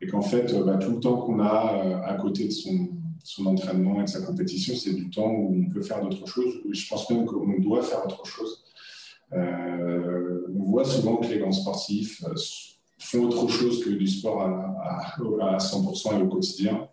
et 0.01 0.07
qu'en 0.07 0.21
fait, 0.21 0.53
bah, 0.65 0.77
tout 0.77 0.91
le 0.91 0.99
temps 0.99 1.17
qu'on 1.17 1.39
a 1.39 1.85
euh, 1.85 2.01
à 2.03 2.15
côté 2.15 2.45
de 2.45 2.51
son, 2.51 2.89
entraînement 3.45 4.01
et 4.01 4.05
de 4.05 4.09
sa 4.09 4.21
compétition, 4.21 4.75
c'est 4.75 4.93
du 4.93 5.09
temps 5.09 5.29
où 5.29 5.55
on 5.55 5.69
peut 5.69 5.81
faire 5.81 6.01
d'autres 6.01 6.27
choses. 6.27 6.59
Je 6.69 6.89
pense 6.89 7.09
même 7.11 7.25
qu'on 7.25 7.59
doit 7.59 7.83
faire 7.83 8.03
autre 8.03 8.25
chose. 8.25 8.63
Euh, 9.33 10.47
on 10.59 10.63
voit 10.63 10.85
souvent 10.85 11.17
que 11.17 11.27
les 11.27 11.37
grands 11.37 11.51
sportifs 11.51 12.23
euh, 12.23 12.33
font 12.97 13.25
autre 13.25 13.47
chose 13.47 13.83
que 13.85 13.91
du 13.91 14.07
sport 14.07 14.41
à, 14.41 15.15
à, 15.39 15.57
100% 15.57 16.19
et 16.19 16.23
au 16.23 16.27
quotidien. 16.27 16.87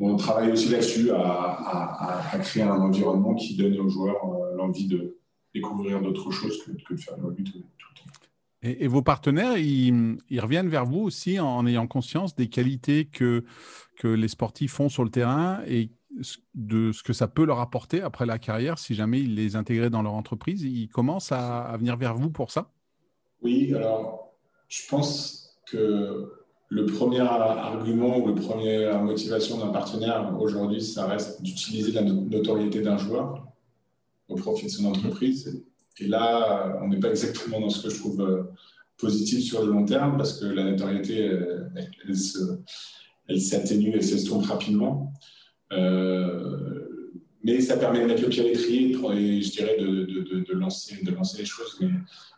on 0.00 0.16
travaille 0.16 0.50
aussi 0.50 0.70
là-dessus 0.70 1.10
à, 1.12 2.38
créer 2.42 2.62
un 2.62 2.80
environnement 2.80 3.34
qui 3.34 3.56
donne 3.56 3.78
aux 3.78 3.88
joueurs 3.88 4.24
l'envie 4.56 4.88
de 4.88 5.18
découvrir 5.54 6.00
d'autres 6.00 6.30
choses 6.30 6.64
que, 6.64 6.72
de 6.72 6.98
faire 6.98 7.14
rugby 7.22 7.44
tout, 7.44 7.52
tout 7.52 7.58
le 7.58 8.00
temps. 8.00 8.31
Et, 8.62 8.86
vos 8.86 9.02
partenaires, 9.02 9.56
ils, 9.58 10.18
reviennent 10.40 10.68
vers 10.68 10.84
vous 10.84 11.00
aussi 11.00 11.40
en, 11.40 11.66
ayant 11.66 11.86
conscience 11.86 12.36
des 12.36 12.48
qualités 12.48 13.06
que, 13.06 13.44
que 13.98 14.06
les 14.06 14.28
sportifs 14.28 14.72
font 14.72 14.88
sur 14.88 15.02
le 15.02 15.10
terrain 15.10 15.60
et 15.66 15.90
de 16.54 16.92
ce 16.92 17.02
que 17.02 17.12
ça 17.12 17.26
peut 17.26 17.44
leur 17.44 17.60
apporter 17.60 18.02
après 18.02 18.26
la 18.26 18.38
carrière 18.38 18.78
si 18.78 18.94
jamais 18.94 19.20
ils 19.20 19.34
les 19.34 19.56
intégraient 19.56 19.90
dans 19.90 20.02
leur 20.02 20.14
entreprise. 20.14 20.62
Ils 20.62 20.88
commencent 20.88 21.32
à, 21.32 21.74
venir 21.76 21.96
vers 21.96 22.14
vous 22.14 22.30
pour 22.30 22.50
ça? 22.50 22.70
Oui, 23.42 23.74
alors 23.74 24.32
je 24.68 24.88
pense 24.88 25.58
que 25.66 26.32
le 26.68 26.86
premier 26.86 27.20
argument 27.20 28.18
ou 28.18 28.28
la 28.28 28.40
première 28.40 29.02
motivation 29.02 29.58
d'un 29.58 29.68
partenaire 29.68 30.34
aujourd'hui, 30.40 30.82
ça 30.82 31.06
reste 31.06 31.42
d'utiliser 31.42 31.92
la 31.92 32.02
notoriété 32.02 32.80
d'un 32.80 32.96
joueur 32.96 33.46
au 34.28 34.36
profit 34.36 34.66
de 34.66 34.70
son 34.70 34.86
entreprise. 34.86 35.64
Et 35.98 36.06
là, 36.06 36.78
on 36.82 36.88
n'est 36.88 37.00
pas 37.00 37.10
exactement 37.10 37.60
dans 37.60 37.70
ce 37.70 37.82
que 37.82 37.94
je 37.94 37.98
trouve 37.98 38.20
euh, 38.20 38.42
positif 38.96 39.44
sur 39.44 39.64
le 39.64 39.72
long 39.72 39.84
terme 39.84 40.16
parce 40.16 40.38
que 40.38 40.46
la 40.46 40.64
notoriété, 40.64 41.30
elle, 43.28 43.40
s'atténue, 43.40 43.92
elle 43.94 44.02
s'estompe 44.02 44.46
rapidement. 44.46 45.12
Euh, 45.72 46.82
mais 47.44 47.60
ça 47.60 47.76
permet 47.76 48.00
de 48.00 48.06
mettre 48.06 48.22
le 48.22 48.28
pied 48.28 48.42
à 48.42 48.44
l'étrier 48.44 48.90
et 48.90 49.42
je 49.42 49.50
dirais 49.50 49.76
de, 49.78 50.52
lancer, 50.52 51.02
de 51.02 51.10
lancer 51.10 51.38
les 51.38 51.44
choses. 51.44 51.76
Mais 51.80 51.88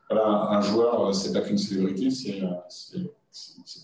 voilà, 0.09 0.49
un 0.51 0.61
joueur, 0.63 1.15
c'est 1.15 1.33
pas 1.33 1.41
qu'une 1.41 1.59
célébrité, 1.59 2.11
c'est 2.11 2.41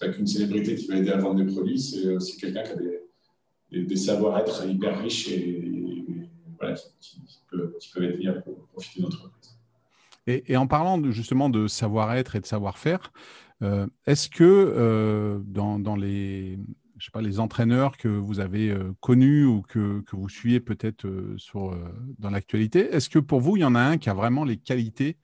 pas 0.00 0.08
qu'une 0.08 0.26
célébrité 0.26 0.74
qui 0.76 0.86
va 0.86 0.96
aider 0.96 1.10
à 1.10 1.18
vendre 1.18 1.44
des 1.44 1.52
produits, 1.52 1.78
c'est 1.78 2.14
aussi 2.14 2.38
quelqu'un 2.38 2.62
qui 2.62 2.72
a 2.72 3.82
des, 3.82 3.96
savoir-être 3.96 4.66
hyper 4.66 5.00
riches 5.02 5.28
et, 5.28 5.62
voilà, 6.58 6.74
qui, 6.74 7.20
qui, 7.26 7.38
peuvent, 7.50 7.74
qui, 7.78 7.90
peuvent, 7.92 8.16
mis 8.16 8.28
à 8.28 8.34
profiter 8.72 9.02
de 9.02 9.06
Et, 10.26 10.56
en 10.56 10.66
parlant 10.66 11.02
justement 11.10 11.48
de 11.48 11.66
savoir-être 11.66 12.36
et 12.36 12.40
de 12.40 12.46
savoir-faire, 12.46 13.12
euh, 13.62 13.86
est-ce 14.06 14.28
que 14.28 14.44
euh, 14.44 15.38
dans, 15.44 15.96
les, 15.96 16.58
je 16.98 17.04
sais 17.04 17.10
pas, 17.10 17.22
les 17.22 17.40
entraîneurs 17.40 17.96
que 17.96 18.08
vous 18.08 18.40
avez 18.40 18.70
euh, 18.70 18.92
connus 19.00 19.44
ou 19.44 19.62
que, 19.62 20.02
vous 20.12 20.28
suivez 20.28 20.60
peut-être 20.60 21.06
dans 22.18 22.30
l'actualité, 22.30 22.80
est-ce 22.94 23.08
que 23.08 23.18
pour 23.18 23.40
vous, 23.40 23.56
il 23.56 23.60
y 23.60 23.64
en 23.64 23.74
a 23.74 23.80
un 23.80 23.98
qui 23.98 24.10
a 24.10 24.14
vraiment 24.14 24.44
les 24.44 24.56
qualités 24.56 25.16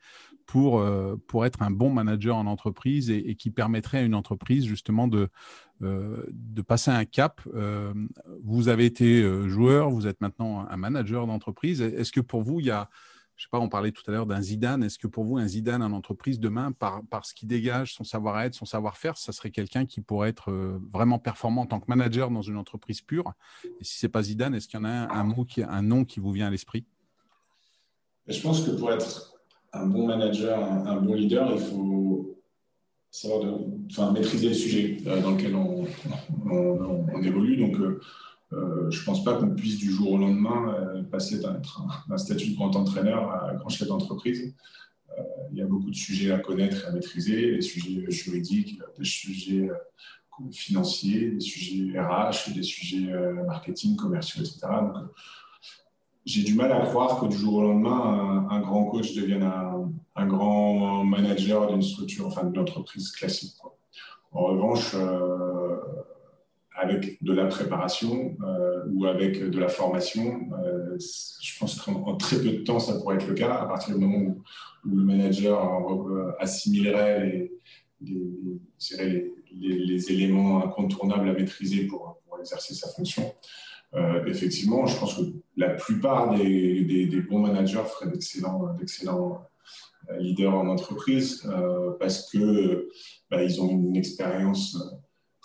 pour, 0.47 0.85
pour 1.27 1.45
être 1.45 1.61
un 1.63 1.73
bon 1.73 1.91
manager 1.91 2.37
en 2.37 2.47
entreprise 2.47 3.11
et, 3.11 3.35
qui 3.35 3.51
permettrait 3.51 3.99
à 3.99 4.03
une 4.03 4.15
entreprise 4.15 4.65
justement 4.65 5.09
de, 5.09 5.29
de 5.81 6.63
passer 6.63 6.93
un 6.93 7.05
cap 7.05 7.41
Vous 8.45 8.69
avez 8.69 8.85
été 8.85 9.25
joueur, 9.49 9.91
vous 9.91 10.07
êtes 10.07 10.21
maintenant 10.21 10.65
un 10.71 10.77
manager 10.77 11.27
d'entreprise. 11.27 11.83
Est-ce 11.83 12.13
que 12.13 12.21
pour 12.21 12.43
vous, 12.43 12.61
il 12.61 12.67
y 12.67 12.71
a 12.71 12.89
je 13.37 13.43
sais 13.43 13.49
pas, 13.51 13.61
on 13.61 13.69
parlait 13.69 13.93
tout 13.93 14.03
à 14.09 14.13
l'heure 14.13 14.27
d'un 14.27 14.41
Zidane. 14.41 14.83
Est-ce 14.83 14.99
que 14.99 15.07
pour 15.07 15.25
vous, 15.25 15.37
un 15.37 15.47
Zidane 15.47 15.83
en 15.83 15.93
entreprise 15.93 16.41
demain, 16.41 16.73
par, 16.73 17.03
ce 17.25 17.35
qui 17.35 17.45
dégage, 17.45 17.93
son 17.93 18.03
savoir-être, 18.03 18.55
son 18.55 18.65
savoir-faire, 18.65 19.19
ça 19.19 19.33
serait 19.33 19.51
quelqu'un 19.51 19.85
qui 19.85 20.01
pourrait 20.01 20.31
être 20.31 20.51
euh, 20.51 20.81
vraiment 20.91 21.19
performant 21.19 21.63
en 21.63 21.67
tant 21.67 21.79
que 21.79 21.87
manager 21.89 22.31
dans 22.31 22.41
une 22.41 22.57
entreprise 22.57 23.03
pure? 23.03 23.35
Et 23.65 23.85
si 23.85 23.99
c'est 23.99 24.09
pas 24.09 24.23
Zidane, 24.23 24.55
est-ce 24.55 24.69
qu'il 24.69 24.81
y 24.81 24.83
en 24.83 24.87
a 24.87 25.15
un, 25.15 25.25
mot 25.25 25.47
un 25.69 25.83
nom 25.83 26.05
qui 26.05 26.19
vous 26.19 26.33
vient 26.33 26.47
à 26.47 26.51
l'esprit? 26.51 26.87
Je 28.27 28.41
pense 28.41 28.63
que 28.63 28.71
pour 28.71 28.91
être 28.91 29.35
un 29.75 29.87
bon 29.87 30.07
manager, 30.07 30.63
un, 30.65 30.97
bon 30.97 31.15
leader, 31.15 31.53
il 31.53 31.61
faut 31.61 32.39
savoir 33.11 33.41
de, 33.41 34.13
maîtriser 34.13 34.49
le 34.49 34.55
sujet 34.55 34.97
euh, 35.07 35.21
dans 35.21 35.33
lequel 35.33 35.55
on, 35.55 35.87
évolue. 37.23 37.59
Donc, 37.59 37.77
euh, 37.77 38.01
euh, 38.53 38.91
je 38.91 39.01
ne 39.01 39.05
pense 39.05 39.25
pas 39.25 39.35
qu'on 39.35 39.51
puisse 39.51 39.79
du 39.79 39.91
jour 39.91 40.13
au 40.13 40.19
lendemain 40.19 40.75
euh, 40.75 41.03
passer 41.03 41.41
d'un 42.09 42.19
statut 42.19 42.51
de 42.51 42.57
grand 42.57 42.75
entraîneur 42.77 43.31
à 43.31 43.55
grand 43.55 43.69
chef 43.69 43.89
d'entreprise. 43.89 44.55
Euh, 45.19 45.23
il 45.51 45.59
y 45.59 45.63
a 45.63 45.67
beaucoup 45.67 45.91
de 45.91 45.97
sujets 45.97 46.31
à 46.31 46.39
connaître 46.39 46.85
et 46.85 46.87
à 46.87 46.93
maîtriser, 46.93 47.57
des 47.57 47.63
sujets 47.63 48.11
juridiques, 48.11 48.81
des 48.99 49.05
sujets 49.05 49.71
financiers, 50.53 51.31
des 51.31 51.41
sujets 51.41 51.99
RH, 51.99 52.53
des 52.55 52.63
sujets 52.63 53.11
marketing, 53.47 53.97
commerciaux, 53.97 54.43
etc. 54.43 54.61
Donc, 54.83 55.09
j'ai 56.27 56.43
du 56.43 56.55
mal 56.55 56.73
à 56.73 56.81
croire 56.81 57.21
que 57.21 57.27
du 57.27 57.37
jour 57.37 57.55
au 57.55 57.63
lendemain, 57.63 58.47
un, 58.51 58.61
grand 58.61 58.85
coach 58.87 59.15
devienne 59.15 59.45
un, 59.45 60.27
grand 60.27 61.05
manager 61.05 61.69
d'une 61.69 61.83
structure, 61.83 62.27
enfin 62.27 62.45
d'une 62.45 62.61
entreprise 62.61 63.11
classique. 63.13 63.55
En 64.33 64.45
revanche, 64.45 64.95
avec 66.77 67.23
de 67.23 67.33
la 67.33 67.47
préparation 67.47 68.37
euh, 68.43 68.85
ou 68.93 69.07
avec 69.07 69.43
de 69.43 69.59
la 69.59 69.69
formation. 69.69 70.41
Euh, 70.63 70.99
je 70.99 71.59
pense 71.59 71.81
qu'en 71.81 72.17
très 72.17 72.37
peu 72.37 72.51
de 72.51 72.65
temps, 72.65 72.79
ça 72.79 72.99
pourrait 72.99 73.17
être 73.17 73.27
le 73.27 73.35
cas, 73.35 73.55
à 73.55 73.67
partir 73.67 73.95
du 73.95 74.05
moment 74.05 74.19
où, 74.19 74.43
le 74.89 75.03
manager 75.03 75.91
euh, 75.91 76.31
assimilerait 76.39 77.51
les, 78.01 80.13
éléments 80.13 80.65
incontournables 80.65 81.29
à 81.29 81.33
maîtriser 81.33 81.87
pour, 81.87 82.21
exercer 82.39 82.75
sa 82.75 82.89
fonction. 82.91 83.35
effectivement, 84.27 84.87
je 84.87 84.97
pense 84.99 85.15
que 85.15 85.23
la 85.57 85.71
plupart 85.71 86.37
des, 86.37 87.25
bons 87.29 87.41
managers 87.41 87.83
feraient 87.89 88.13
d'excellents 88.13 89.41
leaders 90.21 90.55
en 90.55 90.69
entreprise 90.69 91.51
parce 91.99 92.31
que 92.31 92.91
bah, 93.31 93.43
ils 93.43 93.61
ont 93.61 93.71
une 93.71 93.97
expérience 93.97 94.79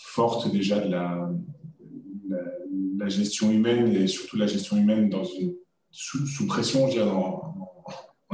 forte 0.04 0.52
déjà 0.52 0.80
de 0.80 0.90
la, 0.90 1.32
la, 2.98 3.10
gestion 3.10 3.52
humaine 3.52 3.96
et 3.96 4.08
surtout 4.08 4.38
la 4.38 4.48
gestion 4.48 4.78
humaine 4.78 5.10
dans 5.10 5.24
une, 5.24 5.56
sous, 5.92 6.48
pression, 6.48 6.88
je 6.88 6.94
dirais, 6.94 7.10
en, 7.10 7.48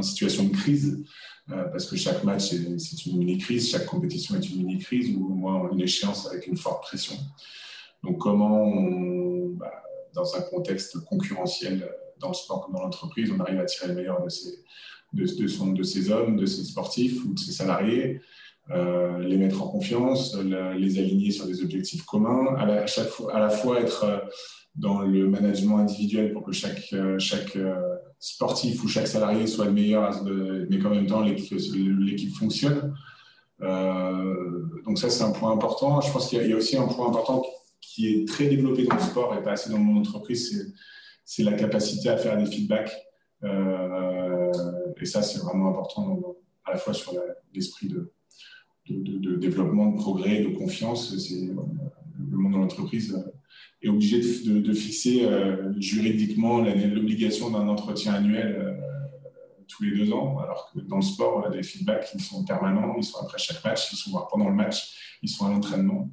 situation 0.01 0.43
de 0.43 0.49
crise, 0.49 1.03
euh, 1.49 1.63
parce 1.69 1.87
que 1.87 1.95
chaque 1.95 2.23
match 2.23 2.53
c'est 2.77 3.05
une 3.07 3.17
mini-crise, 3.17 3.71
chaque 3.71 3.87
compétition 3.87 4.35
est 4.35 4.47
une 4.47 4.57
mini-crise 4.57 5.15
ou 5.15 5.25
au 5.25 5.33
moins 5.33 5.71
une 5.71 5.81
échéance 5.81 6.27
avec 6.27 6.45
une 6.45 6.55
forte 6.55 6.83
pression. 6.83 7.15
Donc 8.03 8.19
comment, 8.19 8.69
bah, 9.55 9.71
dans 10.13 10.35
un 10.35 10.41
contexte 10.41 10.99
concurrentiel 11.05 11.89
dans 12.19 12.27
le 12.27 12.35
sport 12.35 12.65
comme 12.65 12.75
dans 12.75 12.83
l'entreprise, 12.83 13.31
on 13.31 13.39
arrive 13.39 13.59
à 13.59 13.65
tirer 13.65 13.87
le 13.87 13.95
meilleur 13.95 14.23
de 14.23 14.29
ses, 14.29 14.63
de, 15.13 15.47
son, 15.47 15.71
de 15.71 15.83
ses 15.83 16.11
hommes, 16.11 16.37
de 16.37 16.45
ses 16.45 16.63
sportifs 16.63 17.23
ou 17.25 17.33
de 17.33 17.39
ses 17.39 17.53
salariés 17.53 18.21
euh, 18.71 19.19
les 19.19 19.37
mettre 19.37 19.61
en 19.61 19.67
confiance, 19.67 20.35
les 20.35 20.99
aligner 20.99 21.31
sur 21.31 21.45
des 21.45 21.63
objectifs 21.63 22.03
communs, 22.03 22.53
à 22.57 22.65
la, 22.65 22.85
à 23.33 23.39
la 23.39 23.49
fois 23.49 23.79
être 23.79 24.03
euh, 24.03 24.17
dans 24.75 24.99
le 24.99 25.29
management 25.29 25.77
individuel 25.77 26.33
pour 26.33 26.43
que 26.43 26.51
chaque, 26.51 26.91
euh, 26.91 27.17
chaque 27.17 27.57
sportif 28.19 28.83
ou 28.83 28.89
chaque 28.89 29.07
salarié 29.07 29.47
soit 29.47 29.65
le 29.65 29.71
meilleur, 29.71 30.21
mais 30.69 30.79
qu'en 30.79 30.89
même 30.89 31.07
temps 31.07 31.21
l'équipe 31.21 32.35
fonctionne. 32.35 32.93
donc 33.59 34.99
ça, 34.99 35.09
c'est 35.09 35.23
un 35.23 35.31
point 35.31 35.51
important. 35.53 36.01
Je 36.01 36.11
pense 36.11 36.27
qu'il 36.29 36.45
y, 36.45 36.53
a 36.53 36.57
aussi 36.57 36.75
un 36.77 36.87
point 36.87 37.07
important 37.07 37.45
qui 37.79 38.07
est 38.07 38.27
très 38.27 38.47
développé 38.47 38.83
dans 38.83 38.95
le 38.95 39.01
sport 39.01 39.33
et 39.35 39.41
pas 39.43 39.51
assez 39.51 39.69
dans 39.69 39.77
mon 39.77 39.99
entreprise, 40.01 40.75
c'est 41.23 41.43
la 41.43 41.53
capacité 41.53 42.09
à 42.09 42.17
faire 42.17 42.37
des 42.37 42.45
feedbacks. 42.45 42.91
et 43.43 45.05
ça, 45.05 45.21
c'est 45.21 45.39
vraiment 45.39 45.69
important 45.69 46.35
à 46.65 46.71
la 46.71 46.77
fois 46.77 46.93
sur 46.93 47.13
l'esprit 47.53 47.87
de, 47.87 48.11
de, 48.89 49.35
développement, 49.35 49.91
de 49.91 49.97
progrès, 49.97 50.41
de 50.41 50.49
confiance. 50.49 51.13
Le 51.13 52.37
monde 52.37 52.53
de 52.53 52.57
l'entreprise 52.57 53.13
euh, 53.13 53.31
est 53.81 53.89
obligé 53.89 54.19
de, 54.19 54.73
fixer 54.73 55.25
euh, 55.25 55.73
juridiquement 55.79 56.61
l'obligation 56.61 57.51
d'un 57.51 57.67
entretien 57.67 58.13
annuel 58.13 58.55
euh, 58.59 58.73
tous 59.67 59.83
les 59.83 59.97
deux 59.97 60.13
ans, 60.13 60.39
alors 60.39 60.71
que 60.71 60.79
dans 60.79 60.97
le 60.97 61.01
sport, 61.01 61.49
les 61.49 61.61
feedbacks 61.61 62.07
ils 62.15 62.21
sont 62.21 62.45
permanents, 62.45 62.95
ils 62.97 63.03
sont 63.03 63.19
après 63.19 63.37
chaque 63.37 63.63
match, 63.65 63.91
ils 63.91 63.97
sont 63.97 64.17
pendant 64.31 64.49
le 64.49 64.55
match, 64.55 65.17
ils 65.21 65.29
sont 65.29 65.45
à 65.45 65.49
l'entraînement. 65.49 66.09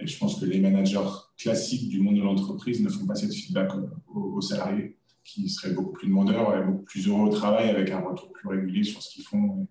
et 0.00 0.06
je 0.06 0.16
pense 0.16 0.38
que 0.38 0.44
les 0.44 0.60
managers 0.60 1.10
classiques 1.36 1.88
du 1.88 2.00
monde 2.00 2.16
de 2.16 2.22
l'entreprise 2.22 2.80
ne 2.80 2.88
font 2.88 3.04
pas 3.04 3.16
cette 3.16 3.34
feedback 3.34 3.72
aux, 4.14 4.40
salariés, 4.40 4.96
qui 5.24 5.48
seraient 5.48 5.74
beaucoup 5.74 5.90
plus 5.90 6.06
demandeurs 6.06 6.56
et 6.56 6.64
beaucoup 6.64 6.84
plus 6.84 7.08
heureux 7.08 7.26
au 7.26 7.32
travail 7.32 7.68
avec 7.68 7.90
un 7.90 7.98
retour 7.98 8.30
plus 8.30 8.48
régulier 8.48 8.84
sur 8.84 9.02
ce 9.02 9.12
qu'ils 9.12 9.24
font 9.24 9.66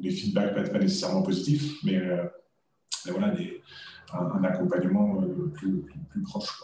des 0.00 0.10
feedbacks 0.10 0.54
pas, 0.54 0.62
pas 0.62 0.78
nécessairement 0.78 1.22
positifs, 1.22 1.82
mais, 1.84 1.96
euh, 1.96 2.24
voilà, 3.08 3.34
un, 4.12 4.44
accompagnement 4.44 5.22
euh, 5.22 5.52
plus, 5.54 5.84
proche. 6.24 6.62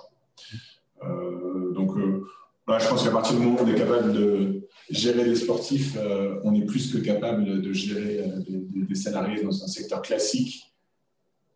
Euh, 1.02 1.72
donc, 1.72 1.96
je 1.98 2.88
pense 2.88 3.02
qu'à 3.02 3.10
partir 3.10 3.36
du 3.36 3.44
moment 3.44 3.60
où 3.60 3.64
on 3.64 3.66
est 3.66 3.74
capable 3.74 4.12
de 4.12 4.68
gérer 4.90 5.24
des 5.24 5.34
sportifs, 5.36 5.96
on 6.44 6.54
est 6.54 6.64
plus 6.64 6.92
que 6.92 6.98
capable 6.98 7.60
de 7.60 7.72
gérer 7.72 8.24
des, 8.48 8.94
salariés 8.94 9.42
dans 9.42 9.64
un 9.64 9.66
secteur 9.66 10.02
classique. 10.02 10.72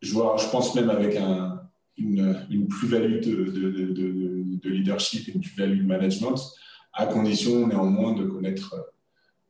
Je, 0.00 0.12
vois, 0.12 0.36
je 0.38 0.48
pense 0.48 0.74
même 0.74 0.90
avec 0.90 1.16
un, 1.16 1.60
une, 1.96 2.66
plus-value 2.68 3.20
de, 3.20 3.44
de, 3.44 3.92
de, 4.62 4.70
leadership, 4.70 5.28
une 5.28 5.40
plus-value 5.40 5.78
de 5.78 5.86
management, 5.86 6.36
à 6.92 7.06
condition 7.06 7.66
néanmoins 7.66 8.14
de 8.14 8.24
connaître 8.24 8.93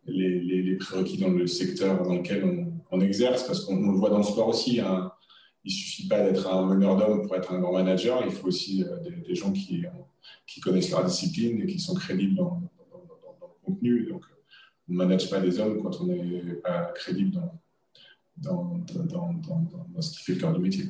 les, 0.06 0.76
prérequis 0.76 1.18
dans 1.18 1.30
le 1.30 1.46
secteur 1.46 2.02
dans 2.02 2.14
lequel 2.14 2.44
on, 2.90 3.00
exerce, 3.00 3.44
parce 3.44 3.64
qu'on 3.64 3.76
le 3.76 3.98
voit 3.98 4.10
dans 4.10 4.18
le 4.18 4.24
sport 4.24 4.48
aussi. 4.48 4.80
Hein. 4.80 5.10
Il 5.64 5.72
ne 5.72 5.76
suffit 5.76 6.08
pas 6.08 6.22
d'être 6.22 6.52
un 6.52 6.66
meneur 6.66 6.96
d'hommes 6.96 7.22
pour 7.22 7.34
être 7.34 7.52
un 7.52 7.58
grand 7.58 7.72
manager, 7.72 8.22
il 8.24 8.30
faut 8.30 8.48
aussi 8.48 8.84
euh, 8.84 8.98
des, 9.26 9.34
gens 9.34 9.50
qui, 9.50 9.84
qui, 10.46 10.60
connaissent 10.60 10.90
leur 10.90 11.04
discipline 11.04 11.62
et 11.62 11.66
qui 11.66 11.78
sont 11.78 11.94
crédibles 11.94 12.36
dans, 12.36 12.60
le 12.60 13.64
contenu. 13.64 14.06
Donc, 14.06 14.24
on 14.88 14.92
ne 14.92 14.98
manage 14.98 15.30
pas 15.30 15.40
des 15.40 15.58
hommes 15.58 15.82
quand 15.82 16.00
on 16.02 16.06
n'est 16.06 16.54
pas 16.62 16.92
crédible 16.94 17.40
dans, 18.36 18.84
ce 20.00 20.10
qui 20.10 20.22
fait 20.22 20.34
le 20.34 20.40
cœur 20.40 20.52
du 20.52 20.60
métier. 20.60 20.84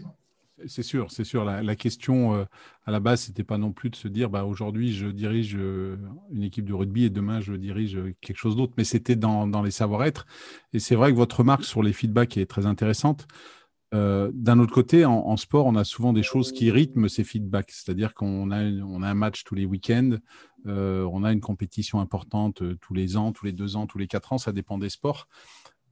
C'est 0.66 0.84
sûr, 0.84 1.10
c'est 1.10 1.24
sûr. 1.24 1.44
La, 1.44 1.76
question 1.76 2.34
euh, 2.34 2.44
à 2.86 2.92
la 2.92 3.00
base, 3.00 3.22
c'était 3.22 3.42
pas 3.42 3.58
non 3.58 3.72
plus 3.72 3.90
de 3.90 3.96
se 3.96 4.06
dire, 4.06 4.30
bah, 4.30 4.44
aujourd'hui, 4.44 4.92
je 4.92 5.08
dirige 5.08 5.56
euh, 5.56 5.96
une 6.30 6.44
équipe 6.44 6.64
de 6.64 6.72
rugby 6.72 7.04
et 7.04 7.10
demain, 7.10 7.40
je 7.40 7.54
dirige 7.54 7.98
quelque 8.20 8.36
chose 8.36 8.54
d'autre, 8.54 8.72
mais 8.76 8.84
c'était 8.84 9.16
dans, 9.16 9.62
les 9.62 9.72
savoir-être. 9.72 10.26
Et 10.72 10.78
c'est 10.78 10.94
vrai 10.94 11.10
que 11.10 11.16
votre 11.16 11.40
remarque 11.40 11.64
sur 11.64 11.82
les 11.82 11.92
feedbacks 11.92 12.36
est 12.36 12.46
très 12.46 12.66
intéressante. 12.66 13.26
Euh, 13.94 14.30
d'un 14.32 14.60
autre 14.60 14.72
côté, 14.72 15.04
en, 15.04 15.36
sport, 15.36 15.66
on 15.66 15.74
a 15.74 15.84
souvent 15.84 16.12
des 16.12 16.22
choses 16.22 16.52
qui 16.52 16.70
rythment 16.70 17.08
ces 17.08 17.24
feedbacks, 17.24 17.70
c'est-à-dire 17.70 18.14
qu'on 18.14 18.50
a, 18.52 18.62
on 18.62 19.02
a 19.02 19.08
un 19.08 19.14
match 19.14 19.44
tous 19.44 19.56
les 19.56 19.66
week-ends, 19.66 20.18
on 20.66 21.24
a 21.24 21.32
une 21.32 21.40
compétition 21.40 22.00
importante 22.00 22.62
tous 22.80 22.94
les 22.94 23.16
ans, 23.16 23.32
tous 23.32 23.44
les 23.44 23.52
deux 23.52 23.76
ans, 23.76 23.86
tous 23.86 23.98
les 23.98 24.06
quatre 24.06 24.32
ans, 24.32 24.38
ça 24.38 24.52
dépend 24.52 24.78
des 24.78 24.88
sports. 24.88 25.28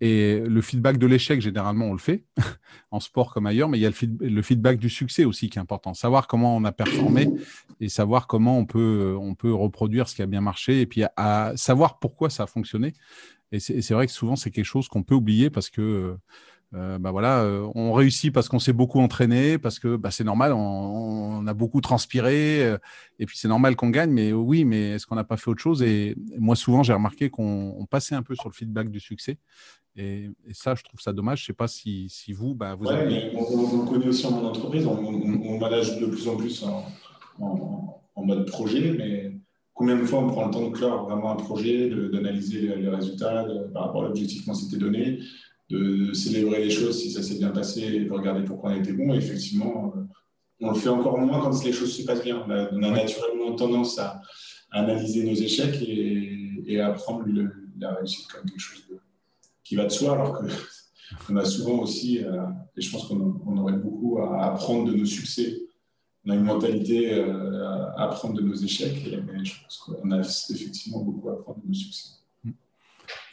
Et 0.05 0.41
le 0.41 0.61
feedback 0.63 0.99
de 0.99 1.07
l'échec, 1.07 1.41
généralement, 1.41 1.85
on 1.85 1.93
le 1.93 2.01
fait, 2.01 2.25
en 2.91 2.99
sport 2.99 3.33
comme 3.33 3.47
ailleurs, 3.47 3.69
mais 3.69 3.79
il 3.79 3.83
y 3.83 3.87
a 3.87 3.91
le, 4.21 4.43
feedback 4.43 4.81
du 4.81 4.91
succès 4.91 5.25
aussi 5.25 5.49
qui 5.49 5.61
est 5.61 5.63
important. 5.63 5.95
Savoir 5.95 6.27
comment 6.27 6.57
on 6.57 6.65
a 6.65 6.73
performé 6.73 7.29
et 7.79 7.89
savoir 7.89 8.27
comment 8.27 8.59
on 8.59 8.67
peut, 8.67 9.17
on 9.17 9.37
peut 9.37 9.55
reproduire 9.55 10.09
ce 10.09 10.17
qui 10.17 10.23
a 10.23 10.27
bien 10.27 10.41
marché 10.41 10.81
et 10.81 10.87
puis 10.87 11.05
à, 11.17 11.53
savoir 11.55 12.01
pourquoi 12.01 12.31
ça 12.31 12.43
a 12.43 12.47
fonctionné. 12.49 12.95
Et 13.53 13.61
c'est 13.61 13.95
vrai 13.95 14.09
que 14.09 14.13
souvent, 14.13 14.35
c'est 14.35 14.51
quelque 14.51 14.65
chose 14.65 14.89
qu'on 14.89 15.05
peut 15.05 15.15
oublier 15.15 15.51
parce 15.51 15.71
que 15.71 16.17
euh, 16.75 16.99
bah 16.99 17.11
voilà, 17.11 17.41
euh, 17.41 17.71
on 17.75 17.93
réussit 17.93 18.33
parce 18.33 18.49
qu'on 18.49 18.59
s'est 18.59 18.73
beaucoup 18.73 19.01
entraîné, 19.01 19.59
parce 19.59 19.79
que 19.79 19.97
bah, 19.97 20.11
c'est 20.11 20.25
normal, 20.25 20.53
on, 20.55 21.47
a 21.47 21.55
beaucoup 21.55 21.81
transpiré, 21.83 22.65
euh, 22.65 22.79
et 23.19 23.27
puis 23.27 23.37
c'est 23.37 23.49
normal 23.49 23.77
qu'on 23.77 23.91
gagne, 23.91 24.11
mais 24.11 24.33
oui, 24.33 24.65
mais 24.65 24.93
est-ce 24.93 25.07
qu'on 25.07 25.17
n'a 25.17 25.25
pas 25.25 25.37
fait 25.37 25.51
autre 25.51 25.61
chose? 25.61 25.83
Et, 25.83 26.17
moi, 26.39 26.57
souvent, 26.57 26.83
j'ai 26.83 26.95
remarqué 26.95 27.29
qu'on 27.29 27.87
passait 27.91 28.15
un 28.15 28.23
peu 28.23 28.35
sur 28.35 28.49
le 28.49 28.55
feedback 28.55 28.91
du 28.91 29.01
succès, 29.01 29.39
et, 29.97 30.31
ça, 30.53 30.75
je 30.75 30.83
trouve 30.83 31.01
ça 31.01 31.13
dommage. 31.13 31.41
Je 31.41 31.45
ne 31.45 31.47
sais 31.49 31.53
pas 31.53 31.69
si, 31.69 32.09
si 32.09 32.33
vous, 32.33 32.55
bah, 32.55 32.75
vous 32.75 32.89
avez... 32.89 33.33
on, 33.37 33.87
connaît 33.87 34.09
aussi 34.09 34.27
en 34.27 34.33
mon 34.33 34.47
entreprise, 34.47 34.87
on, 34.87 35.59
manage 35.59 35.99
de 35.99 36.07
plus 36.07 36.29
en 36.29 36.37
plus 36.37 36.65
en, 36.65 38.23
mode 38.25 38.47
projet, 38.47 38.95
mais 38.97 39.33
combien 39.75 39.97
de 39.97 40.05
fois 40.05 40.21
on 40.21 40.29
prend 40.29 40.47
le 40.47 40.53
temps 40.53 40.69
de 40.69 40.73
clore 40.73 41.09
vraiment 41.09 41.33
un 41.33 41.37
projet, 41.37 41.91
d'analyser 42.13 42.61
les, 42.77 42.89
résultats 42.89 43.45
par 43.73 43.87
rapport 43.87 44.05
à 44.05 44.09
l'objectif 44.09 44.45
qu'on 44.45 44.55
s'était 44.55 44.77
donné 44.77 45.19
de 45.71 46.13
célébrer 46.13 46.65
les 46.65 46.71
choses 46.71 47.01
si 47.01 47.11
ça 47.11 47.23
s'est 47.23 47.39
bien 47.39 47.49
passé 47.49 47.81
et 47.81 48.05
de 48.05 48.13
regarder 48.13 48.45
pourquoi 48.45 48.71
on 48.71 48.77
été 48.77 48.93
bon. 48.93 49.15
effectivement, 49.15 49.93
euh, 49.97 50.01
on 50.61 50.71
le 50.71 50.77
fait 50.77 50.91
encore 50.91 51.19
moins 51.19 51.41
quand 51.41 51.65
les 51.65 51.73
choses 51.73 51.97
se 51.97 52.03
passent 52.05 52.23
bien. 52.23 52.45
On 52.47 52.51
a, 52.51 52.91
naturellement 52.91 53.55
tendance 53.57 53.99
à, 53.99 54.21
analyser 54.71 55.25
nos 55.25 55.35
échecs 55.35 55.83
et, 55.83 56.81
à 56.81 56.93
prendre 56.93 57.27
la 57.79 57.95
réussite 57.95 58.27
comme 58.29 58.49
quelque 58.49 58.61
chose 58.61 58.83
qui 59.73 59.77
va 59.77 59.85
de 59.85 59.89
soi, 59.89 60.13
alors 60.13 60.43
qu'on 61.27 61.37
a 61.37 61.47
souvent 61.47 61.79
aussi, 61.79 62.23
euh, 62.23 62.43
et 62.77 62.83
je 62.83 62.93
pense 62.93 63.09
qu'on 63.09 63.57
aurait 63.57 63.79
beaucoup 63.79 64.19
à 64.19 64.45
apprendre 64.45 64.93
de 64.93 64.95
nos 64.95 65.07
succès. 65.07 65.57
On 66.27 66.31
a 66.31 66.35
une 66.35 66.45
mentalité 66.45 67.15
euh, 67.15 67.67
à 67.97 68.05
apprendre 68.05 68.35
de 68.35 68.43
nos 68.43 68.55
échecs, 68.55 69.03
et, 69.07 69.17
mais 69.17 69.43
je 69.43 69.63
pense 69.63 69.79
qu'on 69.79 70.11
a 70.11 70.21
effectivement 70.21 71.01
beaucoup 71.01 71.31
à 71.31 71.33
apprendre 71.33 71.63
de 71.63 71.69
nos 71.69 71.75
succès. 71.75 72.11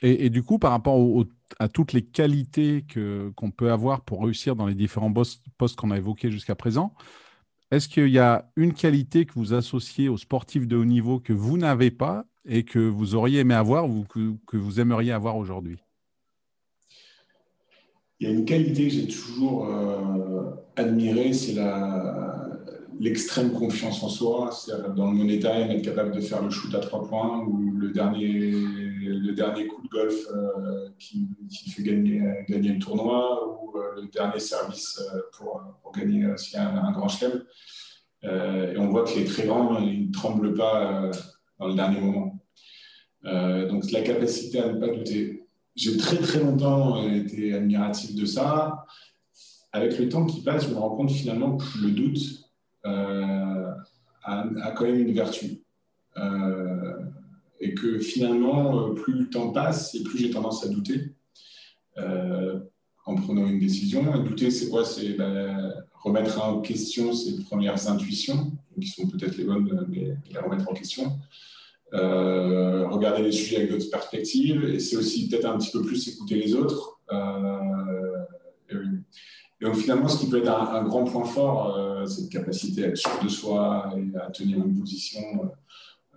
Et, 0.01 0.29
du 0.29 0.43
coup, 0.43 0.59
par 0.59 0.71
rapport 0.71 1.25
à 1.59 1.67
toutes 1.67 1.91
les 1.91 2.03
qualités 2.03 2.85
qu'on 3.35 3.51
peut 3.51 3.69
avoir 3.69 4.01
pour 4.01 4.23
réussir 4.23 4.55
dans 4.55 4.65
les 4.65 4.75
différents 4.75 5.11
postes 5.11 5.75
qu'on 5.75 5.91
a 5.91 5.97
évoqués 5.97 6.31
jusqu'à 6.31 6.55
présent, 6.55 6.93
est-ce 7.69 7.89
qu'il 7.89 8.07
y 8.07 8.19
a 8.19 8.49
une 8.55 8.73
qualité 8.73 9.25
que 9.25 9.33
vous 9.33 9.53
associez 9.53 10.07
aux 10.07 10.17
sportifs 10.17 10.67
de 10.67 10.77
haut 10.77 10.85
niveau 10.85 11.19
que 11.19 11.33
vous 11.33 11.57
n'avez 11.57 11.91
pas 11.91 12.25
et 12.45 12.63
que 12.63 12.79
vous 12.79 13.15
auriez 13.15 13.39
aimé 13.39 13.55
avoir 13.55 13.89
ou 13.89 14.05
que, 14.05 14.57
vous 14.57 14.79
aimeriez 14.79 15.11
avoir 15.11 15.35
aujourd'hui? 15.35 15.79
Il 18.19 18.27
y 18.27 18.31
a 18.31 18.33
une 18.33 18.43
qualité 18.43 18.89
que 18.89 18.93
j'ai 18.93 19.07
toujours 19.07 19.65
euh, 19.67 20.51
admirée, 20.75 21.31
c'est 21.31 21.55
l'extrême 22.99 23.53
confiance 23.53 24.03
en 24.03 24.09
soi, 24.09 24.49
dans 24.97 25.09
le 25.09 25.17
money 25.17 25.39
time, 25.39 25.71
être 25.71 25.83
capable 25.83 26.13
de 26.13 26.19
faire 26.19 26.43
le 26.43 26.49
shoot 26.49 26.73
à 26.75 26.79
trois 26.79 27.07
points 27.07 27.45
ou 27.45 27.71
le 27.71 27.91
dernier, 27.91 28.51
le 28.51 29.31
dernier 29.31 29.67
coup 29.67 29.81
de 29.83 29.87
golf 29.87 30.15
euh, 30.35 30.89
qui, 30.99 31.29
fait 31.69 31.81
gagner, 31.81 32.21
gagner 32.49 32.73
le 32.73 32.79
tournoi 32.79 33.57
ou 33.63 33.77
euh, 33.77 34.01
le 34.01 34.07
dernier 34.09 34.39
service 34.39 35.01
pour, 35.37 35.61
pour, 35.81 35.93
gagner 35.93 36.25
un, 36.25 36.35
un 36.57 36.91
grand 36.91 37.07
chelem. 37.07 37.45
et 38.23 38.77
on 38.77 38.89
voit 38.89 39.05
que 39.05 39.17
les 39.17 39.23
très 39.23 39.45
grands, 39.45 39.79
ils 39.79 40.07
ne 40.07 40.11
tremblent 40.11 40.55
pas 40.55 41.09
dans 41.57 41.67
le 41.67 41.73
dernier 41.73 42.01
moment. 42.01 42.37
donc 43.23 43.89
la 43.91 44.01
capacité 44.01 44.59
à 44.59 44.73
ne 44.73 44.77
pas 44.77 44.89
douter. 44.89 45.38
J'ai 45.79 45.95
très 45.95 46.17
très 46.17 46.39
longtemps 46.41 47.07
été 47.09 47.53
admiratif 47.53 48.13
de 48.13 48.25
ça. 48.25 48.85
Avec 49.71 49.97
le 49.97 50.09
temps 50.09 50.25
qui 50.25 50.41
passe, 50.41 50.65
je 50.65 50.71
me 50.71 50.75
rends 50.75 50.89
compte 50.89 51.09
finalement 51.09 51.55
que 51.55 51.63
le 51.81 51.91
doute, 51.91 52.51
euh, 52.85 53.71
a, 54.23 54.71
quand 54.75 54.83
même 54.83 54.99
une 54.99 55.13
vertu. 55.13 55.61
Euh, 56.17 56.97
et 57.61 57.73
que 57.73 57.97
finalement, 57.99 58.89
euh, 58.89 58.93
plus 58.93 59.13
le 59.13 59.29
temps 59.29 59.51
passe 59.51 59.95
et 59.95 60.03
plus 60.03 60.17
j'ai 60.17 60.31
tendance 60.31 60.65
à 60.65 60.69
douter 60.69 61.13
en 63.05 63.15
prenant 63.15 63.47
une 63.47 63.59
décision. 63.59 64.13
Et 64.15 64.27
douter, 64.27 64.51
c'est 64.51 64.67
quoi? 64.69 64.83
C'est 64.83 65.13
ben, 65.13 65.73
remettre 65.93 66.43
en 66.43 66.59
question 66.59 67.13
ses 67.13 67.41
premières 67.45 67.87
intuitions, 67.87 68.51
qui 68.79 68.87
sont 68.87 69.07
peut-être 69.07 69.37
les 69.37 69.45
bonnes, 69.45 69.87
mais 69.89 70.17
les 70.29 70.39
remettre 70.39 70.69
en 70.69 70.73
question. 70.73 71.17
Regarder 71.91 73.23
les 73.23 73.31
sujets 73.31 73.57
avec 73.57 73.71
d'autres 73.71 73.89
perspectives, 73.89 74.63
et 74.63 74.79
c'est 74.79 74.97
aussi 74.97 75.27
peut-être 75.27 75.45
un 75.45 75.57
petit 75.57 75.71
peu 75.71 75.81
plus 75.81 76.07
écouter 76.07 76.35
les 76.35 76.53
autres. 76.55 76.99
Et 79.61 79.65
donc 79.65 79.75
finalement, 79.75 80.07
ce 80.07 80.19
qui 80.19 80.29
peut 80.29 80.37
être 80.37 80.51
un, 80.51 80.83
grand 80.83 81.03
point 81.03 81.25
fort, 81.25 81.75
euh, 81.75 82.05
cette 82.05 82.29
capacité 82.29 82.85
à 82.85 82.87
être 82.87 82.97
sûr 82.97 83.19
de 83.21 83.27
soi 83.27 83.93
et 83.97 84.17
à 84.17 84.31
tenir 84.31 84.57
une 84.57 84.77
position 84.77 85.21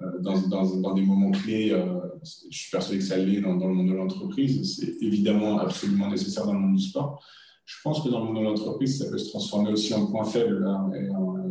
euh, 0.01 0.07
euh, 0.07 0.47
dans, 0.49 0.95
des 0.95 1.03
moments 1.03 1.33
clés. 1.33 1.75
je 2.23 2.57
suis 2.57 2.71
persuadé 2.71 2.99
que 2.99 3.05
ça 3.05 3.17
l'est 3.17 3.41
dans, 3.41 3.55
le 3.55 3.75
monde 3.75 3.89
de 3.89 3.95
l'entreprise. 3.95 4.77
C'est 4.77 5.05
évidemment 5.05 5.59
absolument 5.59 6.09
nécessaire 6.09 6.47
dans 6.47 6.53
le 6.53 6.61
monde 6.61 6.77
du 6.77 6.85
sport. 6.85 7.23
Je 7.65 7.77
pense 7.83 8.03
que 8.03 8.09
dans 8.09 8.21
le 8.21 8.27
monde 8.27 8.39
de 8.39 8.49
l'entreprise, 8.49 8.99
ça 8.99 9.11
peut 9.11 9.19
se 9.19 9.31
transformer 9.31 9.73
aussi 9.73 9.93
en 9.95 10.07
point 10.07 10.25
faible. 10.25 10.65
et 10.95 11.09
en, 11.11 11.41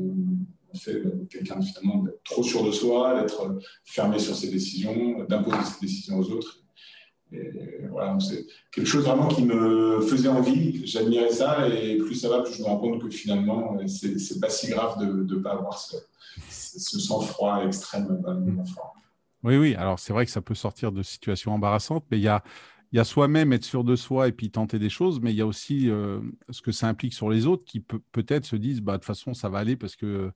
fait 0.78 1.04
quelqu'un 1.30 1.62
finalement 1.62 2.04
d'être 2.04 2.24
trop 2.24 2.44
sûr 2.44 2.64
de 2.64 2.72
soi, 2.72 3.22
d'être 3.22 3.60
fermé 3.86 4.20
sur 4.20 4.36
ses 4.36 4.50
décisions, 4.50 5.24
d'imposer 5.26 5.64
ses 5.64 5.86
décisions 5.86 6.20
aux 6.20 6.32
autres 6.32 6.62
voilà, 7.90 8.18
c'est 8.20 8.46
quelque 8.72 8.88
chose 8.88 9.06
vraiment 9.06 9.28
qui 9.28 9.44
me 9.44 10.02
faisait 10.02 10.28
envie. 10.28 10.86
J'admirais 10.86 11.32
ça 11.32 11.68
et 11.70 11.98
plus 11.98 12.16
ça 12.16 12.30
va, 12.30 12.42
plus 12.42 12.54
je 12.54 12.62
me 12.62 12.68
rends 12.68 12.78
compte 12.78 13.02
que 13.02 13.10
finalement, 13.10 13.78
c'est 13.88 14.40
pas 14.40 14.50
si 14.50 14.70
grave 14.70 15.00
de 15.00 15.36
ne 15.36 15.42
pas 15.42 15.54
avoir 15.54 15.78
ce, 15.78 15.98
sang-froid 17.00 17.66
extrême 17.66 18.22
Oui, 19.44 19.58
oui. 19.58 19.76
Alors 19.76 20.00
c'est 20.00 20.14
vrai 20.14 20.26
que 20.26 20.32
ça 20.32 20.42
peut 20.42 20.56
sortir 20.56 20.92
de 20.92 21.04
situations 21.04 21.54
embarrassantes, 21.54 22.06
mais 22.12 22.18
il 22.18 22.24
y 22.24 22.28
a, 22.28 22.44
y 22.92 23.00
a 23.00 23.06
soi-même 23.06 23.54
être 23.54 23.66
sûr 23.66 23.84
de 23.84 23.96
soi 23.96 24.28
et 24.28 24.32
puis 24.34 24.52
tenter 24.52 24.80
des 24.80 24.90
choses, 24.90 25.22
mais 25.22 25.32
il 25.32 25.38
y 25.38 25.42
a 25.42 25.48
aussi 25.48 25.90
euh, 25.90 26.20
ce 26.50 26.62
que 26.62 26.74
ça 26.74 26.88
implique 26.88 27.14
sur 27.14 27.30
les 27.30 27.48
autres 27.48 27.64
qui 27.64 27.80
peut-être 27.80 28.46
se 28.46 28.58
disent 28.58 28.82
bah, 28.82 28.94
de 28.94 28.98
toute 28.98 29.06
façon 29.06 29.34
ça 29.34 29.48
va 29.48 29.60
aller 29.60 29.78
parce 29.78 29.96
que 29.96 30.32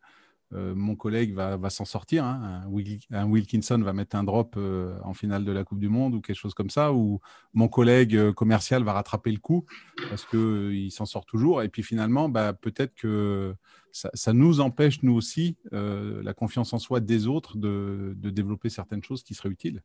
euh, 0.54 0.76
mon 0.76 0.96
collègue 0.96 1.34
va, 1.34 1.70
s'en 1.70 1.86
sortir. 1.86 2.24
Hein. 2.24 2.64
Un, 3.12 3.26
Wilkinson 3.26 3.80
va 3.80 3.94
mettre 3.94 4.16
un 4.16 4.24
drop 4.24 4.56
euh, 4.58 4.98
en 5.04 5.14
finale 5.14 5.44
de 5.44 5.52
la 5.52 5.64
Coupe 5.64 5.80
du 5.80 5.90
Monde 5.90 6.14
ou 6.14 6.22
quelque 6.22 6.38
chose 6.38 6.54
comme 6.54 6.70
ça, 6.70 6.94
ou 6.94 7.20
mon 7.54 7.68
collègue 7.68 8.16
euh, 8.16 8.32
commercial 8.32 8.84
va 8.84 8.94
rattraper 8.94 9.32
le 9.32 9.40
coup 9.40 9.66
parce 10.10 10.26
qu'il 10.26 10.92
s'en 10.92 11.06
sort 11.06 11.26
toujours. 11.26 11.64
Et 11.64 11.70
puis 11.70 11.82
finalement, 11.84 12.30
bah, 12.30 12.54
peut-être 12.54 12.94
que 12.94 13.56
ça, 13.92 14.34
nous 14.34 14.60
empêche, 14.60 15.02
nous 15.04 15.14
aussi, 15.14 15.58
la 15.72 16.34
confiance 16.34 16.74
en 16.74 16.80
soi 16.80 17.00
des 17.00 17.28
autres 17.28 17.58
de, 17.58 18.14
développer 18.18 18.70
certaines 18.70 19.02
choses 19.02 19.24
qui 19.24 19.34
seraient 19.34 19.50
utiles. 19.50 19.82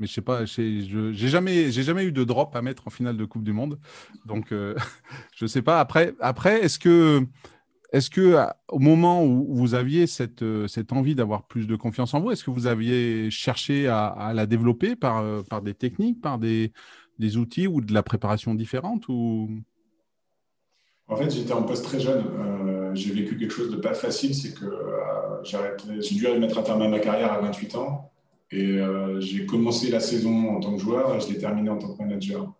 Mais 0.00 0.08
je 0.08 0.12
sais 0.12 0.20
pas, 0.20 0.44
j'ai 0.44 1.14
jamais, 1.14 1.70
jamais 1.70 2.04
eu 2.06 2.10
de 2.10 2.24
drop 2.24 2.56
à 2.56 2.62
mettre 2.62 2.88
en 2.88 2.90
finale 2.90 3.16
de 3.16 3.24
Coupe 3.24 3.44
du 3.44 3.52
Monde, 3.52 3.78
donc 4.26 4.52
je 5.36 5.46
sais 5.46 5.62
pas. 5.62 5.78
Après, 5.78 6.16
après, 6.18 6.64
est-ce 6.64 6.80
que 6.80 7.24
est-ce 7.94 8.10
que 8.10 8.36
au 8.70 8.80
moment 8.80 9.24
où 9.24 9.54
vous 9.54 9.76
aviez 9.76 10.08
cette, 10.08 10.42
euh, 10.42 10.66
cette 10.66 10.92
envie 10.92 11.14
d'avoir 11.14 11.46
plus 11.46 11.68
de 11.68 11.76
confiance 11.76 12.12
en 12.12 12.20
vous, 12.20 12.32
est-ce 12.32 12.42
que 12.42 12.50
vous 12.50 12.66
aviez 12.66 13.30
cherché 13.30 13.86
à, 13.86 14.32
la 14.34 14.46
développer 14.46 14.96
par, 14.96 15.18
euh, 15.18 15.42
par 15.42 15.62
des 15.62 15.74
techniques, 15.74 16.20
par 16.20 16.40
des, 16.40 16.72
des, 17.20 17.36
outils 17.36 17.68
ou 17.68 17.80
de 17.80 17.94
la 17.94 18.02
préparation 18.02 18.56
différente 18.56 19.06
ou... 19.08 19.48
En 21.06 21.14
fait, 21.14 21.30
j'étais 21.30 21.52
en 21.52 21.62
poste 21.62 21.84
très 21.84 22.00
jeune. 22.00 22.24
Euh, 22.36 22.92
j'ai 22.96 23.12
vécu 23.12 23.36
quelque 23.36 23.52
chose 23.52 23.70
de 23.70 23.76
pas 23.76 23.94
facile, 23.94 24.34
c'est 24.34 24.54
que 24.58 24.66
j'ai 25.44 26.16
dû 26.16 26.26
mettre 26.40 26.58
à 26.58 26.64
terme 26.64 26.82
à 26.82 26.88
ma 26.88 26.98
carrière 26.98 27.32
à 27.32 27.40
28 27.42 27.76
ans. 27.76 28.10
Et 28.50 28.78
j'ai 29.18 29.46
commencé 29.46 29.90
la 29.90 30.00
saison 30.00 30.56
en 30.56 30.60
tant 30.60 30.74
que 30.74 30.80
joueur 30.80 31.14
et 31.14 31.20
je 31.20 31.28
l'ai 31.28 31.38
terminé 31.38 31.70
en 31.70 31.78
tant 31.78 31.92
que 31.94 32.02
manager 32.02 32.52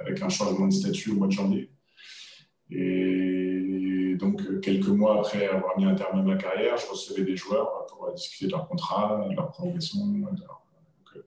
avec 0.00 0.20
un 0.22 0.28
changement 0.28 0.66
de 0.66 0.72
statut 0.72 1.12
au 1.12 1.14
mois 1.14 1.26
de 1.28 1.32
janvier. 1.32 1.70
Et 2.70 3.33
euh, 4.54 4.60
quelques 4.60 4.88
mois 4.88 5.18
après 5.18 5.46
avoir 5.46 5.76
mis 5.78 5.84
un 5.84 5.94
terme 5.94 6.18
à 6.18 6.22
ma 6.22 6.36
carrière, 6.36 6.76
je 6.76 6.86
recevais 6.86 7.22
des 7.22 7.36
joueurs 7.36 7.86
pour 7.86 8.12
discuter 8.14 8.46
de 8.46 8.52
leur 8.52 8.68
contrat, 8.68 9.26
de 9.28 9.34
leur 9.34 9.50
progression. 9.50 10.00
Euh, 11.16 11.20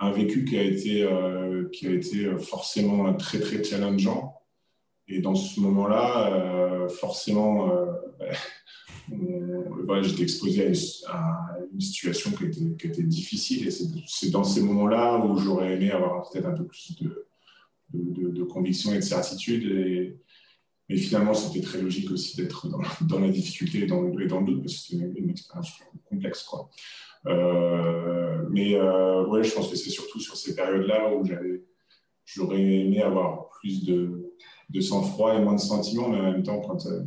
un 0.00 0.12
vécu 0.12 0.44
qui 0.44 0.56
a 0.56 0.62
été, 0.62 1.02
euh, 1.02 1.68
qui 1.72 1.88
a 1.88 1.90
été 1.90 2.30
forcément 2.38 3.12
très, 3.14 3.40
très 3.40 3.62
challengeant. 3.64 4.34
Et 5.08 5.20
dans 5.20 5.34
ce 5.34 5.58
moment-là, 5.60 6.86
forcément, 6.88 7.68
ben, 9.08 10.02
j'étais 10.02 10.22
exposé 10.22 10.70
à 11.08 11.56
une, 11.72 11.80
situation 11.80 12.30
qui 12.30 12.44
était, 12.44 12.76
qui 12.78 12.86
était, 12.86 13.02
difficile. 13.02 13.66
Et 13.66 13.70
c'est 14.06 14.30
dans 14.30 14.44
ces 14.44 14.62
moments-là 14.62 15.18
où 15.18 15.38
j'aurais 15.38 15.74
aimé 15.74 15.90
avoir 15.90 16.30
peut-être 16.30 16.46
un 16.46 16.52
peu 16.54 16.66
plus 16.66 16.94
de, 17.00 17.26
de, 17.94 18.44
conviction 18.44 18.92
et 18.92 18.96
de 18.96 19.00
certitude. 19.00 20.18
Mais 20.88 20.96
finalement, 20.96 21.34
c'était 21.34 21.60
très 21.60 21.82
logique 21.82 22.10
aussi 22.10 22.36
d'être 22.36 22.66
dans, 22.68 23.18
la 23.18 23.28
difficulté 23.28 23.82
et 23.82 23.86
dans, 23.86 24.00
le 24.02 24.44
doute, 24.44 24.62
parce 24.62 24.74
que 24.74 24.80
c'était 24.80 25.04
une, 25.16 25.30
expérience 25.30 25.72
complexe. 26.08 26.46
Euh, 27.26 28.46
mais 28.50 28.74
euh, 28.74 29.26
ouais, 29.26 29.44
je 29.44 29.54
pense 29.54 29.68
que 29.68 29.76
c'est 29.76 29.90
surtout 29.90 30.18
sur 30.18 30.36
ces 30.36 30.54
périodes-là 30.54 31.14
où 31.14 31.24
j'aurais 32.24 32.60
aimé 32.60 33.02
avoir 33.02 33.50
plus 33.50 33.84
de, 33.84 34.32
sang-froid 34.80 35.34
et 35.34 35.42
moins 35.42 35.56
de 35.56 35.60
sentiments, 35.60 36.08
mais 36.08 36.20
en 36.20 36.32
même 36.32 36.42
temps, 36.42 36.60
quand, 36.60 36.86
euh, 36.86 37.02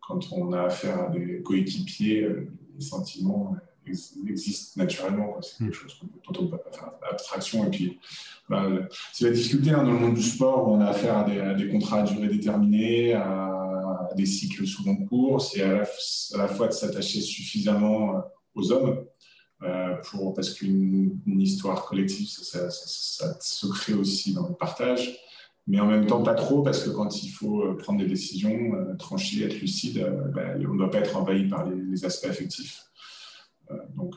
quand 0.00 0.32
on 0.32 0.52
a 0.52 0.62
affaire 0.62 1.04
à 1.04 1.10
des 1.10 1.42
coéquipiers, 1.42 2.28
les 2.74 2.84
sentiments 2.84 3.54
existe 3.86 4.76
naturellement. 4.76 5.36
C'est 5.40 5.64
quelque 5.64 5.76
chose 5.76 5.98
dont 6.02 6.40
on 6.40 6.46
peut 6.46 6.58
pas 6.58 6.70
faire 6.70 6.90
abstraction. 7.10 7.66
Et 7.66 7.70
puis, 7.70 7.98
bah, 8.48 8.68
c'est 9.12 9.26
la 9.26 9.30
difficulté 9.30 9.70
hein, 9.70 9.82
dans 9.82 9.92
le 9.92 9.98
monde 9.98 10.14
du 10.14 10.22
sport 10.22 10.68
où 10.68 10.72
on 10.72 10.80
a 10.80 10.86
affaire 10.86 11.18
à 11.18 11.54
des, 11.54 11.68
contrats 11.68 12.00
à 12.00 12.02
durée 12.02 12.28
déterminée, 12.28 13.14
à, 13.14 14.10
des 14.16 14.26
cycles 14.26 14.66
souvent 14.66 14.96
courts. 14.96 15.42
C'est 15.42 15.62
à, 15.62 15.84
la 16.36 16.48
fois 16.48 16.68
de 16.68 16.72
s'attacher 16.72 17.20
suffisamment 17.20 18.22
aux 18.54 18.72
hommes. 18.72 19.04
pour, 20.04 20.34
parce 20.34 20.54
qu'une 20.54 21.20
histoire 21.40 21.84
collective, 21.86 22.28
ça, 22.28 22.70
ça, 22.70 23.36
se 23.40 23.66
crée 23.66 23.94
aussi 23.94 24.34
dans 24.34 24.48
le 24.48 24.54
partage 24.54 25.20
mais 25.66 25.80
en 25.80 25.86
même 25.86 26.06
temps 26.06 26.22
pas 26.22 26.34
trop 26.34 26.62
parce 26.62 26.84
que 26.84 26.90
quand 26.90 27.22
il 27.22 27.28
faut 27.28 27.62
euh, 27.62 27.76
prendre 27.76 27.98
des 27.98 28.06
décisions, 28.06 28.74
euh, 28.74 28.94
trancher, 28.96 29.44
être 29.44 29.60
lucide, 29.60 29.98
euh, 29.98 30.28
ben, 30.28 30.64
on 30.68 30.74
ne 30.74 30.78
doit 30.78 30.90
pas 30.90 30.98
être 30.98 31.16
envahi 31.16 31.48
par 31.48 31.66
les, 31.68 32.04
aspects 32.04 32.26
affectifs. 32.26 32.84
Donc, 33.94 34.14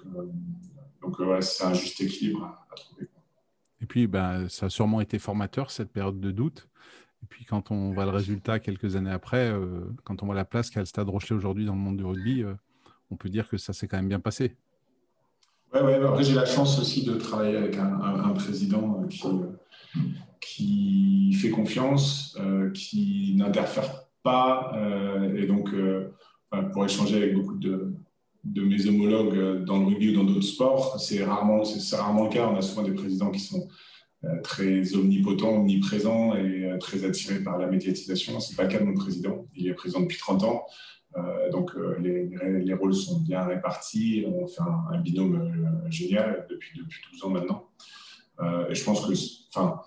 donc 1.02 1.18
c'est 1.42 1.64
un 1.64 1.74
juste 1.74 2.02
équilibre 2.02 2.46
à, 2.46 2.76
trouver. 2.76 3.08
Et 3.82 3.86
puis, 3.86 4.08
ben, 4.08 4.50
ça 4.50 4.68
a 4.68 4.70
sûrement 4.70 5.02
été 5.02 5.20
formateur 5.20 5.72
cette 5.72 5.92
période 5.92 6.20
de 6.20 6.32
doute. 6.32 6.68
Et 7.24 7.26
puis, 7.26 7.46
quand 7.46 7.72
on 7.72 7.92
voit 7.92 8.06
le 8.06 8.12
résultat 8.12 8.60
quelques 8.60 8.96
années 8.96 9.12
après, 9.12 9.54
quand 10.04 10.22
on 10.22 10.26
voit 10.26 10.36
la 10.36 10.46
place 10.46 10.70
qu'a 10.70 10.82
le 10.82 10.86
Stade 10.86 11.10
Rochelet 11.10 11.36
aujourd'hui 11.36 11.66
dans 11.66 11.74
le 11.74 11.80
monde 11.80 11.98
du 11.98 12.04
rugby, 12.04 12.44
on 13.12 13.16
peut 13.16 13.30
dire 13.30 13.48
que 13.48 13.58
ça 13.58 13.74
s'est 13.74 13.88
quand 13.88 13.98
même 13.98 14.10
bien 14.10 14.20
passé. 14.20 14.56
Oui, 15.74 15.82
ouais, 15.82 15.96
après 15.96 16.24
j'ai 16.24 16.34
la 16.34 16.46
chance 16.46 16.80
aussi 16.80 17.06
de 17.06 17.16
travailler 17.16 17.58
avec 17.58 17.78
un, 17.78 18.02
un 18.02 18.34
président 18.34 19.06
qui, 19.08 19.32
qui 20.42 21.34
fait 21.34 21.50
confiance, 21.50 22.38
euh, 22.40 22.72
qui 22.72 23.34
n'interfère 23.38 24.06
pas, 24.24 24.72
euh, 24.76 25.36
et 25.36 25.46
donc 25.46 25.74
euh, 25.74 26.10
pour 26.74 26.86
échanger 26.86 27.18
avec 27.18 27.34
beaucoup 27.36 27.58
de, 27.58 27.89
de, 28.44 28.62
mes 28.62 28.88
homologues 28.88 29.64
dans 29.66 29.80
le 29.80 29.86
rugby 29.86 30.10
ou 30.10 30.16
dans 30.16 30.24
d'autres 30.24 30.42
sports, 30.42 31.00
c'est 31.00 31.24
rarement, 31.24 31.64
rarement 31.94 32.24
le 32.26 32.30
cas. 32.30 32.48
On 32.48 32.58
a 32.58 32.62
souvent 32.62 32.84
des 32.84 32.94
présidents 32.94 33.32
qui 33.32 33.40
sont 33.40 33.68
très 34.44 34.96
omnipotents, 34.96 35.62
omniprésents 35.62 36.36
et 36.36 36.70
très 36.80 37.06
attirés 37.06 37.42
par 37.42 37.58
la 37.58 37.68
médiatisation. 37.68 38.40
C'est 38.40 38.56
pas 38.56 38.64
le 38.64 38.70
cas 38.70 38.80
de 38.80 38.84
mon 38.84 38.94
président. 38.94 39.46
Il 39.56 39.68
est 39.68 39.74
président 39.74 40.02
depuis 40.02 40.18
30 40.18 40.44
ans. 40.44 40.66
donc 41.52 41.72
les, 42.02 42.30
les, 42.66 42.74
rôles 42.74 42.94
sont 42.94 43.22
bien 43.22 43.44
répartis. 43.46 44.26
On 44.28 44.48
fait 44.48 44.62
un, 44.94 45.00
binôme 45.00 45.88
génial 45.90 46.46
depuis, 46.50 46.78
depuis 46.78 47.02
12 47.14 47.24
ans 47.24 47.30
maintenant. 47.30 47.70
et 48.70 48.76
je 48.76 48.84
pense 48.84 49.06
que, 49.06 49.14
enfin, 49.54 49.82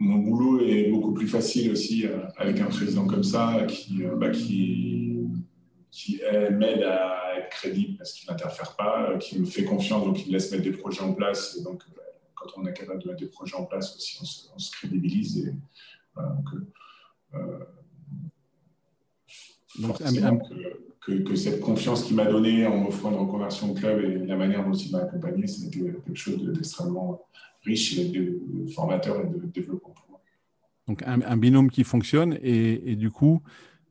mon 0.00 0.16
boulot 0.16 0.60
est 0.62 0.90
beaucoup 0.90 1.12
plus 1.12 1.28
facile 1.28 1.70
aussi 1.70 2.06
euh, 2.06 2.24
avec 2.38 2.58
un 2.60 2.66
président 2.66 3.06
comme 3.06 3.22
ça 3.22 3.66
qui, 3.68 4.02
euh, 4.02 4.16
bah, 4.16 4.30
qui, 4.30 5.09
qui 5.90 6.20
m'aide 6.52 6.82
à 6.82 7.38
être 7.38 7.50
crédible 7.50 7.96
parce 7.98 8.12
qu'il 8.12 8.30
n'interfère 8.30 8.76
pas, 8.76 9.10
euh, 9.10 9.18
qui 9.18 9.38
me 9.38 9.44
fait 9.44 9.64
confiance, 9.64 10.04
donc 10.04 10.26
il 10.26 10.32
laisse 10.32 10.50
mettre 10.52 10.64
des 10.64 10.72
projets 10.72 11.02
en 11.02 11.12
place. 11.12 11.56
Et 11.58 11.62
donc, 11.62 11.82
quand 12.34 12.48
on 12.56 12.66
est 12.66 12.72
capable 12.72 13.02
de 13.02 13.08
mettre 13.08 13.20
des 13.20 13.26
projets 13.26 13.56
en 13.56 13.64
place 13.64 13.94
aussi, 13.96 14.18
on 14.54 14.58
se, 14.58 14.70
crédibilise. 14.70 15.38
Et, 15.38 15.52
donc, 19.80 19.98
que, 21.00 21.12
que, 21.12 21.34
cette 21.34 21.60
confiance 21.60 22.04
qu'il 22.04 22.16
m'a 22.16 22.26
donnée 22.26 22.66
en 22.66 22.76
m'offrant 22.76 23.10
une 23.10 23.18
reconversion 23.18 23.70
au 23.70 23.74
club 23.74 24.00
et 24.04 24.26
la 24.26 24.36
manière 24.36 24.64
dont 24.66 24.74
il 24.74 24.92
m'a 24.92 24.98
accompagné, 24.98 25.46
c'était 25.46 25.78
quelque 25.78 26.14
chose 26.14 26.42
d'extrêmement 26.52 27.24
riche 27.62 27.98
de 28.10 28.40
formateur 28.74 29.20
et 29.20 29.28
de 29.28 29.46
développement 29.46 29.90
pour 29.90 30.06
moi. 30.10 30.20
Donc 30.88 31.02
un, 31.06 31.36
binôme 31.36 31.70
qui 31.70 31.84
fonctionne 31.84 32.38
et, 32.42 32.96
du 32.96 33.10
coup, 33.10 33.42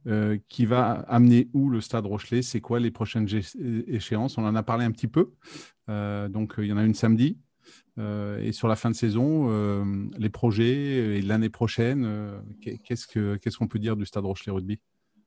euh, 0.09 0.37
qui 0.49 0.65
va 0.65 0.91
amener 1.07 1.49
où 1.53 1.69
le 1.69 1.81
Stade 1.81 2.05
Rochelet? 2.05 2.41
C'est 2.41 2.61
quoi 2.61 2.79
les 2.79 2.91
prochaines 2.91 3.27
échéances? 3.87 4.37
On 4.37 4.45
en 4.45 4.55
a 4.55 4.63
parlé 4.63 4.85
un 4.85 4.91
petit 4.91 5.07
peu. 5.07 5.31
Euh, 5.89 6.27
donc 6.27 6.55
il 6.57 6.65
y 6.65 6.73
en 6.73 6.77
a 6.77 6.83
une 6.83 6.95
samedi. 6.95 7.37
Euh, 7.97 8.41
et 8.41 8.51
sur 8.51 8.67
la 8.67 8.75
fin 8.75 8.89
de 8.89 8.95
saison, 8.95 9.49
les 10.17 10.29
projets 10.29 11.17
et 11.17 11.21
l'année 11.21 11.49
prochaine, 11.49 12.07
qu'est-ce 12.61 13.57
qu'on 13.57 13.67
peut 13.67 13.79
dire 13.79 13.95
du 13.95 14.05
Stade 14.05 14.25
Rochelet 14.25 14.51
Rugby? 14.51 14.79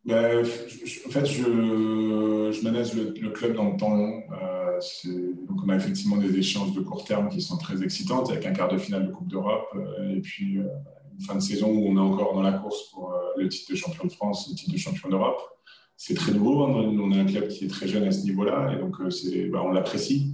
Ben, 0.05 0.41
En 0.41 1.11
fait, 1.11 1.27
je, 1.27 1.43
je 2.53 2.65
manage 2.65 2.95
le, 2.95 3.31
club 3.31 3.55
dans 3.55 3.71
le 3.71 3.77
temps 3.77 3.95
long. 3.95 4.23
Euh, 4.33 5.33
donc 5.49 5.59
on 5.65 5.69
a 5.69 5.77
effectivement 5.77 6.17
des 6.17 6.37
échéances 6.37 6.75
de 6.75 6.81
court 6.81 7.05
terme 7.05 7.29
qui 7.29 7.41
sont 7.41 7.57
très 7.57 7.83
excitantes, 7.83 8.31
avec 8.31 8.45
un 8.47 8.53
quart 8.53 8.69
de 8.69 8.79
finale 8.79 9.07
de 9.07 9.13
Coupe 9.13 9.29
d'Europe, 9.29 9.69
euh, 9.75 10.17
et 10.17 10.21
puis 10.21 10.59
euh, 10.59 10.67
fin 11.21 11.35
de 11.35 11.41
saison 11.41 11.71
où 11.71 11.89
on 11.89 11.97
est 11.97 12.01
encore 12.01 12.35
dans 12.35 12.43
la 12.43 12.53
course 12.53 12.91
pour 12.91 13.15
le 13.37 13.49
titre 13.49 13.73
de 13.73 13.77
champion 13.77 14.05
de 14.05 14.13
France, 14.13 14.49
le 14.51 14.57
titre 14.57 14.73
de 14.73 14.79
champion 14.79 15.09
d'Europe. 15.09 15.41
C'est 15.97 16.15
très 16.15 16.33
nouveau, 16.33 16.65
on 16.65 17.13
a 17.13 17.17
un 17.17 17.25
club 17.25 17.49
qui 17.49 17.65
est 17.65 17.69
très 17.69 17.87
jeune 17.87 18.05
à 18.05 18.11
ce 18.11 18.23
niveau-là, 18.25 18.73
et 18.75 18.81
donc 18.81 18.97
bah, 19.51 19.63
on 19.65 19.71
l'apprécie. 19.71 20.33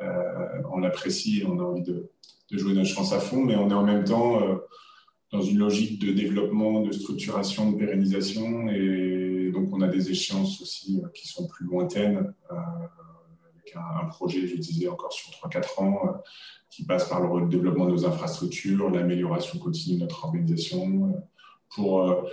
on 0.00 0.78
l'apprécie, 0.78 1.42
on 1.46 1.58
a 1.58 1.62
envie 1.62 1.82
de, 1.82 2.10
jouer 2.52 2.72
notre 2.72 2.88
chance 2.88 3.12
à 3.12 3.18
fond, 3.18 3.42
mais 3.44 3.56
on 3.56 3.68
est 3.68 3.74
en 3.74 3.84
même 3.84 4.04
temps 4.04 4.40
dans 5.34 5.42
une 5.42 5.58
logique 5.58 6.00
de 6.00 6.12
développement, 6.12 6.80
de 6.80 6.92
structuration, 6.92 7.72
de 7.72 7.78
pérennisation. 7.78 8.68
Et 8.68 9.50
donc, 9.52 9.68
on 9.72 9.80
a 9.80 9.88
des 9.88 10.10
échéances 10.10 10.62
aussi 10.62 11.00
euh, 11.02 11.08
qui 11.12 11.26
sont 11.26 11.46
plus 11.48 11.66
lointaines, 11.66 12.32
euh, 12.52 12.54
un, 13.76 14.06
projet, 14.06 14.46
je 14.46 14.56
disais, 14.56 14.88
encore 14.88 15.12
sur 15.12 15.30
3-4 15.30 15.80
ans, 15.80 16.00
euh, 16.04 16.10
qui 16.70 16.84
passe 16.84 17.08
par 17.08 17.20
le 17.20 17.48
développement 17.48 17.86
de 17.86 17.92
nos 17.92 18.06
infrastructures, 18.06 18.90
l'amélioration 18.90 19.58
continue 19.58 19.96
de 19.96 20.02
notre 20.02 20.24
organisation. 20.24 21.24
Pour 21.74 22.24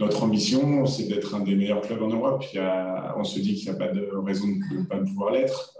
notre 0.00 0.22
ambition, 0.22 0.86
c'est 0.86 1.08
d'être 1.08 1.34
un 1.34 1.40
des 1.40 1.54
meilleurs 1.54 1.80
clubs 1.82 2.02
en 2.02 2.08
Europe. 2.08 2.44
Il 2.52 2.56
y 2.56 2.58
a, 2.58 3.14
on 3.18 3.24
se 3.24 3.38
dit 3.38 3.54
qu'il 3.54 3.70
n'y 3.70 3.76
a 3.76 3.78
pas 3.78 3.88
de 3.88 4.08
raison 4.14 4.46
de 4.46 4.78
ne 4.78 4.84
pas 4.84 4.98
pouvoir 4.98 5.32
l'être, 5.32 5.74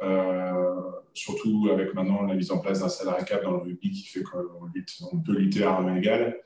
surtout 1.14 1.68
avec 1.72 1.94
maintenant 1.94 2.22
la 2.22 2.34
mise 2.34 2.50
en 2.50 2.58
place 2.58 2.80
d'un 2.80 2.88
salarié 2.88 3.24
cap 3.24 3.42
dans 3.42 3.52
le 3.52 3.58
rugby 3.58 3.90
qui 3.90 4.06
fait 4.06 4.22
qu'on 4.22 5.20
peut 5.20 5.32
lutter 5.32 5.64
à 5.64 5.74
armes 5.74 5.96
égales. 5.96 6.38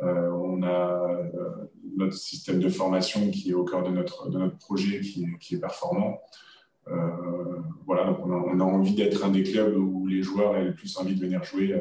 Euh, 0.00 0.30
on 0.30 0.62
a 0.62 1.08
euh, 1.10 1.70
notre 1.96 2.14
système 2.14 2.60
de 2.60 2.68
formation 2.68 3.30
qui 3.30 3.50
est 3.50 3.54
au 3.54 3.64
cœur 3.64 3.82
de 3.82 3.90
notre, 3.90 4.28
de 4.30 4.38
notre 4.38 4.58
projet, 4.58 5.00
qui 5.00 5.54
est 5.54 5.58
performant. 5.58 6.20
Euh, 6.88 6.92
voilà, 7.86 8.04
donc 8.04 8.18
on 8.26 8.60
a, 8.60 8.64
envie 8.64 8.94
d'être 8.94 9.24
un 9.24 9.30
des 9.30 9.42
clubs 9.42 9.76
où 9.76 10.06
les 10.06 10.22
joueurs 10.22 10.56
aient 10.56 10.64
le 10.64 10.74
plus 10.74 10.96
envie 10.96 11.14
de 11.14 11.20
venir 11.20 11.42
jouer 11.44 11.80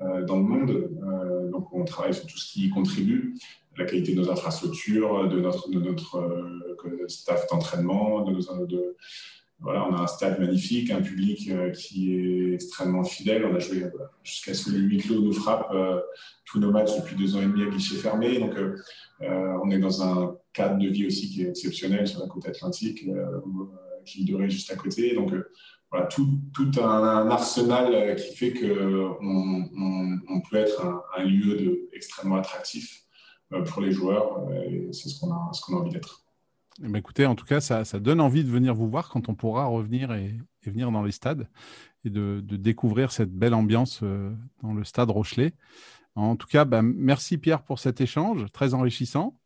dans 0.00 0.36
le 0.36 0.42
monde. 0.42 0.90
donc 1.50 1.72
on 1.72 1.84
travaille 1.84 2.12
sur 2.12 2.26
tout 2.26 2.36
ce 2.36 2.52
qui 2.52 2.66
y 2.66 2.70
contribue, 2.70 3.34
la 3.78 3.86
qualité 3.86 4.14
de 4.14 4.20
nos 4.20 4.30
infrastructures, 4.30 5.28
de 5.28 5.40
notre, 5.40 5.70
de 5.70 5.80
notre 5.80 6.18
staff 7.08 7.46
d'entraînement, 7.48 8.22
de 8.22 8.96
voilà, 9.60 9.88
on 9.88 9.94
a 9.94 10.02
un 10.02 10.06
stade 10.06 10.38
magnifique, 10.38 10.90
un 10.90 11.00
public 11.00 11.48
euh, 11.50 11.70
qui 11.70 12.14
est 12.14 12.54
extrêmement 12.54 13.04
fidèle. 13.04 13.46
On 13.46 13.54
a 13.54 13.58
joué 13.58 13.84
euh, 13.84 13.90
jusqu'à 14.22 14.52
ce 14.52 14.66
que 14.66 14.76
le 14.76 14.80
huis 14.80 14.98
clos 14.98 15.20
nous 15.22 15.32
frappe 15.32 15.68
euh, 15.72 16.00
tous 16.44 16.60
nos 16.60 16.70
matchs 16.70 16.94
depuis 16.96 17.16
deux 17.16 17.36
ans 17.36 17.40
et 17.40 17.46
demi 17.46 17.62
à 17.62 17.66
guichet 17.66 17.96
fermé. 17.96 18.38
Donc, 18.38 18.54
on 19.20 19.70
est 19.70 19.78
dans 19.78 20.02
un 20.02 20.36
cadre 20.52 20.78
de 20.78 20.88
vie 20.88 21.06
aussi 21.06 21.30
qui 21.30 21.42
est 21.42 21.48
exceptionnel 21.48 22.06
sur 22.06 22.20
la 22.20 22.26
côte 22.26 22.46
atlantique, 22.46 23.06
qui 24.06 24.24
durait 24.24 24.48
juste 24.48 24.70
à 24.70 24.76
côté. 24.76 25.14
Donc, 25.14 25.32
voilà, 25.90 26.06
tout, 26.06 26.40
tout 26.54 26.70
un, 26.80 27.28
arsenal 27.28 28.16
qui 28.16 28.34
fait 28.34 28.52
qu'on 28.52 29.18
on, 30.28 30.40
peut 30.40 30.56
être 30.56 30.84
un, 31.16 31.24
lieu 31.24 31.56
de, 31.56 31.88
extrêmement 31.92 32.36
attractif 32.36 33.04
pour 33.66 33.82
les 33.82 33.92
joueurs. 33.92 34.48
Et 34.68 34.88
c'est 34.92 35.08
ce 35.08 35.20
qu'on 35.20 35.32
a, 35.32 35.50
ce 35.52 35.60
qu'on 35.60 35.76
a 35.76 35.80
envie 35.80 35.92
d'être. 35.92 36.26
Eh 36.82 36.88
ben, 36.88 36.96
écoutez, 36.96 37.24
en 37.24 37.34
tout 37.34 37.46
cas, 37.46 37.60
ça, 37.60 37.84
donne 38.00 38.20
envie 38.20 38.44
de 38.44 38.50
venir 38.50 38.74
vous 38.74 38.88
voir 38.88 39.08
quand 39.08 39.28
on 39.28 39.34
pourra 39.34 39.66
revenir 39.66 40.12
et, 40.12 40.36
venir 40.64 40.90
dans 40.90 41.02
les 41.02 41.12
stades 41.12 41.48
et 42.04 42.10
de, 42.10 42.40
découvrir 42.40 43.12
cette 43.12 43.32
belle 43.32 43.54
ambiance 43.54 44.00
euh, 44.02 44.32
dans 44.62 44.74
le 44.74 44.84
stade 44.84 45.10
Rochelet. 45.10 45.54
En 46.16 46.36
tout 46.36 46.48
cas, 46.48 46.64
ben, 46.64 46.82
merci 46.82 47.38
Pierre 47.38 47.62
pour 47.62 47.78
cet 47.78 48.00
échange 48.00 48.46
très 48.52 48.74
enrichissant. 48.74 49.38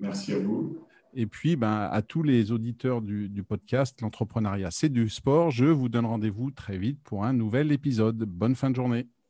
Merci 0.00 0.32
à 0.32 0.38
vous. 0.38 0.78
Et 1.14 1.26
puis, 1.26 1.56
ben, 1.56 1.88
à 1.90 2.02
tous 2.02 2.22
les 2.22 2.52
auditeurs 2.52 3.02
du, 3.02 3.28
du 3.28 3.42
podcast, 3.42 4.00
l'entrepreneuriat, 4.00 4.70
c'est 4.70 4.88
du 4.88 5.08
sport. 5.08 5.50
Je 5.50 5.66
vous 5.66 5.88
donne 5.88 6.06
rendez-vous 6.06 6.50
très 6.50 6.78
vite 6.78 7.00
pour 7.02 7.24
un 7.24 7.32
nouvel 7.32 7.70
épisode. 7.72 8.18
Bonne 8.24 8.54
fin 8.54 8.70
de 8.70 8.76
journée. 8.76 9.08